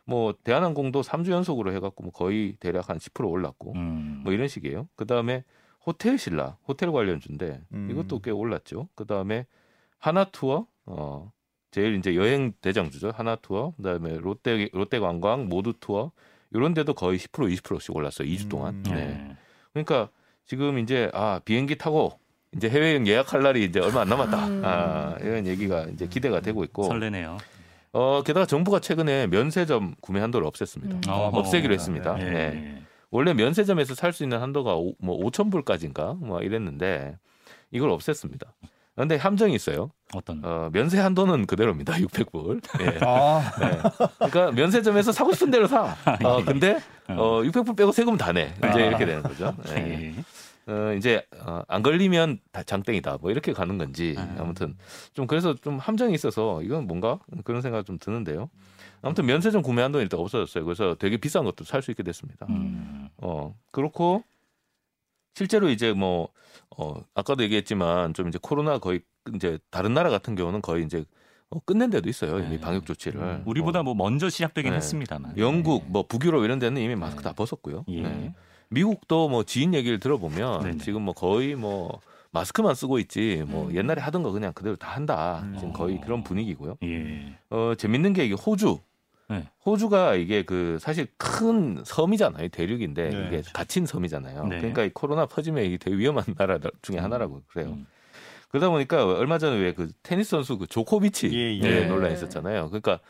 뭐 0.08 0.34
대한항공도 0.42 1.02
3주 1.02 1.30
연속으로 1.30 1.70
해갖고 1.74 2.02
뭐 2.02 2.12
거의 2.12 2.56
대략 2.60 2.88
한 2.88 2.96
10% 2.96 3.30
올랐고 3.30 3.74
음. 3.74 4.22
뭐 4.24 4.32
이런 4.32 4.48
식이에요. 4.48 4.88
그 4.96 5.06
다음에 5.06 5.44
호텔 5.84 6.16
신라 6.16 6.56
호텔 6.66 6.90
관련주인데 6.90 7.60
음. 7.74 7.88
이것도 7.90 8.20
꽤 8.20 8.30
올랐죠. 8.30 8.88
그 8.94 9.04
다음에 9.04 9.44
하나투어 9.98 10.66
어 10.86 11.30
제일 11.70 11.94
이제 11.96 12.16
여행 12.16 12.54
대장주죠. 12.62 13.12
하나투어 13.14 13.74
그다음에 13.76 14.16
롯데 14.16 14.70
롯데관광 14.72 15.50
모두투어 15.50 16.12
이런 16.52 16.72
데도 16.72 16.94
거의 16.94 17.18
10% 17.18 17.54
20%씩 17.56 17.94
올랐어요. 17.94 18.26
2주 18.26 18.48
동안. 18.48 18.76
음. 18.76 18.82
네. 18.84 18.94
네. 18.94 19.36
그러니까 19.74 20.08
지금 20.46 20.78
이제 20.78 21.10
아 21.12 21.42
비행기 21.44 21.76
타고 21.76 22.18
이제 22.56 22.70
해외여행 22.70 23.06
예약할 23.06 23.42
날이 23.42 23.62
이제 23.62 23.78
얼마 23.78 24.00
안 24.00 24.08
남았다. 24.08 24.46
음. 24.46 24.62
아 24.64 25.18
이런 25.20 25.46
얘기가 25.46 25.84
이제 25.92 26.08
기대가 26.08 26.40
되고 26.40 26.64
있고 26.64 26.84
설레네요. 26.84 27.36
어 27.92 28.22
게다가 28.24 28.46
정부가 28.46 28.80
최근에 28.80 29.26
면세점 29.28 29.94
구매 30.00 30.20
한도를 30.20 30.46
없앴습니다. 30.48 30.92
음. 30.92 31.00
어, 31.08 31.30
없애기로 31.32 31.72
어, 31.72 31.74
했습니다. 31.74 32.16
예. 32.20 32.24
네. 32.24 32.82
원래 33.10 33.32
면세점에서 33.32 33.94
살 33.94 34.12
수 34.12 34.22
있는 34.22 34.40
한도가 34.40 34.74
오, 34.76 34.94
뭐 34.98 35.18
5천 35.24 35.50
불까지인가 35.50 36.14
뭐 36.20 36.40
이랬는데 36.42 37.16
이걸 37.70 37.90
없앴습니다. 37.90 38.42
그런데 38.94 39.14
함정이 39.16 39.54
있어요. 39.54 39.90
어떤? 40.12 40.42
어, 40.44 40.70
면세 40.72 40.98
한도는 40.98 41.46
그대로입니다. 41.46 41.94
600불. 41.94 42.60
예. 42.80 42.98
아, 43.00 43.52
네. 43.60 43.78
그러니까 44.16 44.50
면세점에서 44.50 45.12
사고 45.12 45.32
싶은 45.32 45.52
대로 45.52 45.68
사. 45.68 45.94
어, 46.24 46.44
근데 46.44 46.80
어, 47.06 47.40
600불 47.42 47.76
빼고 47.76 47.92
세금 47.92 48.16
다 48.16 48.32
내. 48.32 48.52
이제 48.58 48.66
아. 48.66 48.86
이렇게 48.86 49.06
되는 49.06 49.22
거죠. 49.22 49.54
네. 49.66 50.14
예. 50.16 50.24
어, 50.68 50.92
이제 50.96 51.26
어, 51.40 51.62
안 51.66 51.82
걸리면 51.82 52.40
다 52.52 52.62
장땡이다. 52.62 53.18
뭐 53.20 53.30
이렇게 53.30 53.52
가는 53.52 53.78
건지 53.78 54.14
아. 54.18 54.36
아무튼 54.38 54.76
좀 55.14 55.26
그래서 55.26 55.54
좀 55.54 55.78
함정이 55.78 56.14
있어서 56.14 56.62
이건 56.62 56.86
뭔가 56.86 57.18
그런 57.44 57.62
생각 57.62 57.86
좀 57.86 57.98
드는데요. 57.98 58.50
아무튼 59.00 59.26
면세점 59.26 59.62
구매 59.62 59.80
한도는 59.82 60.04
일단 60.04 60.20
없어졌어요. 60.20 60.64
그래서 60.64 60.94
되게 60.96 61.16
비싼 61.16 61.44
것도 61.44 61.64
살 61.64 61.82
수 61.82 61.90
있게 61.90 62.02
됐습니다. 62.02 62.46
음. 62.50 63.08
어 63.16 63.56
그렇고 63.70 64.22
실제로 65.34 65.68
이제 65.70 65.92
뭐 65.92 66.28
어, 66.76 66.94
아까도 67.14 67.42
얘기했지만 67.44 68.12
좀 68.12 68.28
이제 68.28 68.38
코로나 68.42 68.78
거의 68.78 69.00
이제 69.34 69.58
다른 69.70 69.94
나라 69.94 70.10
같은 70.10 70.34
경우는 70.34 70.60
거의 70.60 70.84
이제 70.84 71.04
어, 71.50 71.60
끝낸 71.60 71.88
데도 71.88 72.10
있어요. 72.10 72.38
이미 72.40 72.56
네. 72.56 72.60
방역 72.60 72.84
조치를. 72.84 73.20
음. 73.20 73.42
우리보다 73.46 73.80
어, 73.80 73.82
뭐 73.84 73.94
먼저 73.94 74.28
시작되긴 74.28 74.72
네. 74.72 74.76
했습니다만. 74.76 75.38
영국 75.38 75.84
네. 75.84 75.90
뭐 75.90 76.02
북유럽 76.06 76.44
이런 76.44 76.58
데는 76.58 76.82
이미 76.82 76.94
마스크 76.94 77.22
네. 77.22 77.28
다 77.28 77.34
벗었고요. 77.34 77.84
예. 77.88 78.34
네. 78.70 78.80
미국도 78.80 79.28
뭐 79.28 79.44
지인 79.44 79.74
얘기를 79.74 79.98
들어보면 79.98 80.62
네네. 80.62 80.78
지금 80.78 81.02
뭐 81.02 81.14
거의 81.14 81.54
뭐 81.54 82.00
마스크만 82.30 82.74
쓰고 82.74 82.98
있지 82.98 83.42
뭐 83.46 83.68
음. 83.68 83.74
옛날에 83.74 84.00
하던 84.02 84.22
거 84.22 84.30
그냥 84.32 84.52
그대로 84.52 84.76
다 84.76 84.88
한다. 84.90 85.40
음. 85.44 85.54
지금 85.56 85.72
거의 85.72 85.96
어. 85.96 86.00
그런 86.02 86.22
분위기고요. 86.22 86.76
예. 86.82 87.34
어 87.50 87.72
재밌는 87.76 88.12
게 88.12 88.24
이게 88.24 88.34
호주. 88.34 88.80
네. 89.30 89.46
호주가 89.66 90.14
이게 90.14 90.42
그 90.42 90.78
사실 90.80 91.06
큰 91.18 91.82
섬이잖아요. 91.84 92.48
대륙인데 92.48 93.10
네. 93.10 93.26
이게 93.26 93.42
갇힌 93.52 93.84
섬이잖아요. 93.86 94.44
네. 94.46 94.56
그러니까 94.58 94.84
이 94.84 94.90
코로나 94.94 95.26
퍼지면 95.26 95.64
이게 95.64 95.76
되게 95.76 95.96
위험한 95.96 96.24
나라 96.36 96.58
중에 96.82 96.96
음. 96.98 97.04
하나라고 97.04 97.42
그래요. 97.48 97.70
음. 97.70 97.86
그러다 98.50 98.70
보니까 98.70 99.04
얼마 99.06 99.36
전에 99.38 99.58
왜 99.60 99.72
그 99.74 99.90
테니스 100.02 100.30
선수 100.30 100.56
그 100.56 100.66
조코비치 100.66 101.30
예, 101.34 101.58
예, 101.62 101.82
예. 101.82 101.84
논란이 101.86 102.14
있었잖아요. 102.14 102.68
그러니까 102.68 103.00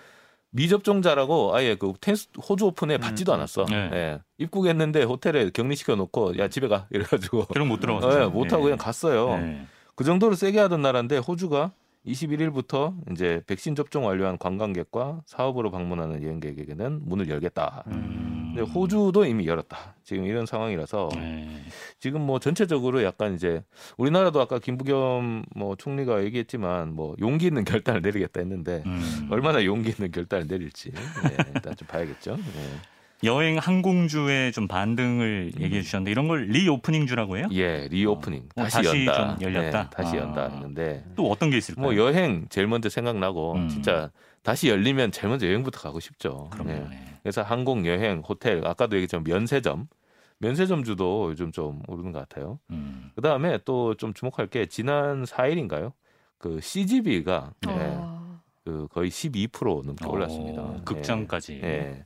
미접종자라고 0.50 1.54
아예 1.54 1.74
그 1.74 1.92
테니스 2.00 2.28
호주 2.48 2.66
오픈에 2.66 2.96
음. 2.96 3.00
받지도 3.00 3.32
않았어. 3.32 3.66
네. 3.66 3.90
예. 3.92 4.20
입국했는데 4.38 5.02
호텔에 5.02 5.50
격리시켜 5.50 5.96
놓고 5.96 6.38
야 6.38 6.48
집에 6.48 6.68
가 6.68 6.86
이래가지고 6.90 7.46
그럼 7.46 7.68
못 7.68 7.80
들어갔죠. 7.80 8.22
예, 8.22 8.26
못 8.26 8.52
하고 8.52 8.64
그냥 8.64 8.78
갔어요. 8.78 9.36
네. 9.38 9.66
그 9.94 10.04
정도로 10.04 10.34
세게 10.34 10.58
하던 10.60 10.80
나라인데 10.82 11.18
호주가 11.18 11.72
21일부터 12.06 12.94
이제 13.12 13.42
백신 13.46 13.74
접종 13.74 14.06
완료한 14.06 14.38
관광객과 14.38 15.22
사업으로 15.26 15.70
방문하는 15.70 16.22
여행객에게는 16.22 17.00
문을 17.04 17.28
열겠다. 17.28 17.84
음. 17.88 18.37
근데 18.58 18.72
호주도 18.72 19.24
이미 19.24 19.46
열었다. 19.46 19.94
지금 20.02 20.26
이런 20.26 20.46
상황이라서 20.46 21.10
네. 21.14 21.48
지금 22.00 22.22
뭐 22.22 22.38
전체적으로 22.40 23.04
약간 23.04 23.34
이제 23.34 23.62
우리나라도 23.96 24.40
아까 24.40 24.58
김부겸 24.58 25.44
뭐 25.54 25.76
총리가 25.76 26.24
얘기했지만 26.24 26.94
뭐 26.94 27.14
용기 27.20 27.46
있는 27.46 27.64
결단을 27.64 28.02
내리겠다 28.02 28.40
했는데 28.40 28.82
음. 28.86 29.28
얼마나 29.30 29.64
용기 29.64 29.90
있는 29.90 30.10
결단을 30.10 30.46
내릴지 30.48 30.90
네, 30.90 31.36
일단 31.54 31.76
좀 31.76 31.86
봐야겠죠. 31.86 32.36
네. 32.36 33.24
여행 33.24 33.58
항공주의 33.58 34.52
좀 34.52 34.68
반등을 34.68 35.52
얘기해 35.58 35.82
주셨는데 35.82 36.10
이런 36.12 36.28
걸 36.28 36.46
reopening주라고 36.46 37.36
해요? 37.36 37.48
예, 37.50 37.88
reopening 37.90 38.48
어, 38.54 38.62
다시, 38.62 38.76
다시 38.76 39.06
연다. 39.06 39.38
좀 39.38 39.42
열렸다? 39.42 39.82
네, 39.82 39.90
다시 39.90 40.16
아. 40.16 40.20
연다 40.20 40.48
했는데 40.50 41.04
또 41.16 41.28
어떤 41.30 41.50
게 41.50 41.58
있을까요? 41.58 41.84
뭐 41.84 41.96
여행 41.96 42.46
제일 42.48 42.68
먼저 42.68 42.88
생각나고 42.88 43.54
음. 43.54 43.68
진짜 43.68 44.10
다시 44.42 44.68
열리면 44.68 45.10
제일 45.10 45.28
먼저 45.28 45.46
여행부터 45.46 45.80
가고 45.80 45.98
싶죠. 46.00 46.48
그럼요. 46.50 46.88
네. 46.88 47.07
네. 47.18 47.22
그래서 47.22 47.42
항공, 47.42 47.86
여행, 47.86 48.20
호텔 48.26 48.66
아까도 48.66 48.96
얘기했지만 48.96 49.24
면세점, 49.24 49.88
면세점주도 50.38 51.30
요즘 51.30 51.52
좀 51.52 51.82
오르는 51.88 52.12
것 52.12 52.20
같아요. 52.28 52.58
음. 52.70 53.10
그 53.14 53.20
다음에 53.22 53.58
또 53.64 53.94
좀 53.96 54.14
주목할 54.14 54.46
게 54.48 54.66
지난 54.66 55.24
4일인가요? 55.24 55.92
그 56.38 56.60
CGV가 56.60 57.52
어. 57.66 58.40
그 58.64 58.86
거의 58.92 59.10
12% 59.10 59.84
넘게 59.84 60.06
올랐습니다. 60.06 60.62
어, 60.62 60.80
극장까지. 60.84 61.60
예. 61.64 61.66
예. 61.66 62.04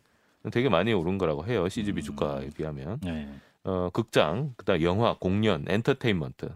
되게 0.50 0.68
많이 0.68 0.92
오른 0.92 1.18
거라고 1.18 1.44
해요. 1.46 1.68
CGV 1.68 2.00
음. 2.00 2.02
주가에 2.02 2.50
비하면. 2.50 2.98
네. 3.02 3.28
어, 3.64 3.90
극장, 3.92 4.54
그다음 4.56 4.82
영화, 4.82 5.14
공연, 5.20 5.64
엔터테인먼트 5.68 6.48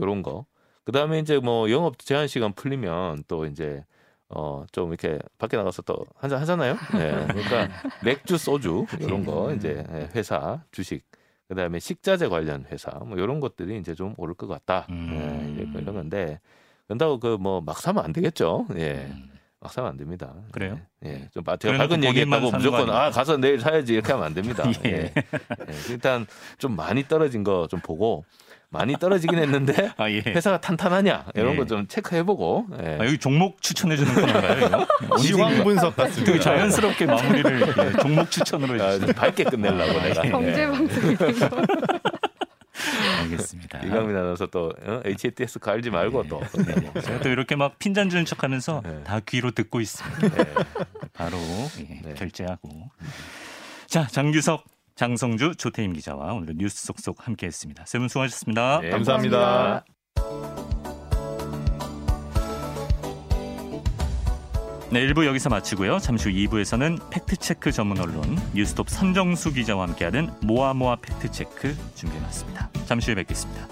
요런 0.00 0.22
거. 0.22 0.44
그다음에 0.84 1.20
이제 1.20 1.38
뭐 1.38 1.70
영업 1.70 1.98
제한 1.98 2.26
시간 2.26 2.52
풀리면 2.52 3.24
또 3.28 3.46
이제 3.46 3.84
어 4.30 4.64
좀 4.72 4.88
이렇게 4.90 5.18
밖에 5.38 5.56
나가서 5.56 5.82
또 5.82 6.04
한잔 6.16 6.40
하잖아요. 6.40 6.74
네. 6.94 7.26
그러니까 7.26 7.68
맥주, 8.04 8.38
소주 8.38 8.86
이런 9.00 9.24
거 9.24 9.52
이제 9.54 9.84
예, 9.92 10.08
회사 10.14 10.62
주식 10.72 11.04
그다음에 11.48 11.78
식자재 11.80 12.28
관련 12.28 12.64
회사 12.70 12.90
뭐 13.00 13.18
이런 13.18 13.40
것들이 13.40 13.78
이제 13.78 13.94
좀 13.94 14.14
오를 14.16 14.34
것 14.34 14.46
같다. 14.46 14.86
음. 14.90 15.56
예, 15.58 15.62
이제 15.64 15.78
이런 15.80 15.94
건데 15.94 16.40
그런다고 16.86 17.18
그 17.18 17.36
뭐 17.38 17.60
막 17.60 17.78
사면 17.78 18.04
안 18.04 18.12
되겠죠. 18.12 18.66
예. 18.76 19.06
음. 19.10 19.30
막 19.62 19.70
사면 19.72 19.90
안 19.90 19.96
됩니다. 19.98 20.32
그래요? 20.52 20.78
예. 21.04 21.10
예. 21.10 21.28
좀 21.34 21.44
바- 21.44 21.56
제가 21.56 21.76
밝은 21.76 22.02
얘기했다고 22.04 22.50
무조건? 22.50 22.88
아 22.90 23.10
가서 23.10 23.36
내일 23.36 23.60
사야지 23.60 23.92
이렇게 23.92 24.10
하면 24.12 24.26
안 24.26 24.34
됩니다. 24.34 24.64
예. 24.86 24.90
예. 24.90 25.12
예. 25.14 25.74
일단 25.90 26.26
좀 26.58 26.74
많이 26.76 27.06
떨어진 27.06 27.44
거 27.44 27.66
좀 27.70 27.78
보고 27.80 28.24
많이 28.72 28.94
떨어지긴 28.96 29.38
했는데 29.38 29.90
아 29.98 30.08
예. 30.10 30.20
회사가 30.20 30.60
탄탄하냐 30.62 31.26
이런 31.34 31.52
예. 31.52 31.56
거좀 31.56 31.88
체크해보고 31.88 32.66
예. 32.82 32.98
아, 33.00 33.04
여기 33.06 33.18
종목 33.18 33.60
추천해 33.60 33.96
주는 33.96 34.14
건가요? 34.14 34.86
시황 35.18 35.62
분석 35.62 35.94
같습니다. 35.96 36.24
되게 36.32 36.38
자연스럽게 36.42 37.04
마무리를 37.04 37.60
예, 37.78 37.92
종목 38.00 38.30
추천으로 38.30 38.82
아, 38.82 38.86
해주시죠. 38.86 39.06
좀 39.06 39.14
밝게 39.14 39.44
끝내려고 39.44 40.00
내가 40.00 40.22
경제 40.22 40.62
예. 40.62 40.66
방송이. 40.68 41.16
알겠습니다. 43.32 43.78
이강민 43.86 44.16
아나운서 44.16 44.46
또 44.46 44.72
어? 44.84 45.00
HATS 45.04 45.58
갈지 45.58 45.90
말고 45.90 46.24
또 46.28 46.40
네. 46.66 47.00
제가 47.00 47.20
또 47.20 47.28
이렇게 47.28 47.56
막 47.56 47.78
핀잔 47.78 48.10
주는 48.10 48.24
척하면서 48.24 48.82
네. 48.84 49.04
다 49.04 49.20
귀로 49.20 49.50
듣고 49.50 49.80
있습니다. 49.80 50.38
예. 50.38 50.54
바로 51.12 51.36
예, 51.78 52.00
네. 52.02 52.14
결제하고. 52.14 52.90
자, 53.86 54.06
장규석, 54.06 54.64
장성주, 54.96 55.54
조태임 55.56 55.92
기자와 55.92 56.32
오늘 56.34 56.54
뉴스 56.56 56.86
속속 56.86 57.26
함께했습니다. 57.26 57.84
세 57.86 57.98
분 57.98 58.08
수고하셨습니다. 58.08 58.80
네, 58.80 58.90
감사합니다. 58.90 59.84
네, 64.92 65.06
1부 65.06 65.24
여기서 65.24 65.50
마치고요. 65.50 66.00
잠시 66.00 66.28
후 66.28 66.34
2부에서는 66.34 67.10
팩트체크 67.10 67.70
전문 67.70 68.00
언론 68.00 68.36
뉴스톱 68.54 68.90
선정수 68.90 69.52
기자와 69.52 69.86
함께하는 69.86 70.30
모아모아 70.42 70.96
팩트체크 70.96 71.76
준비해놨습니다. 71.94 72.70
잠시 72.86 73.12
후에 73.12 73.14
뵙겠습니다. 73.14 73.68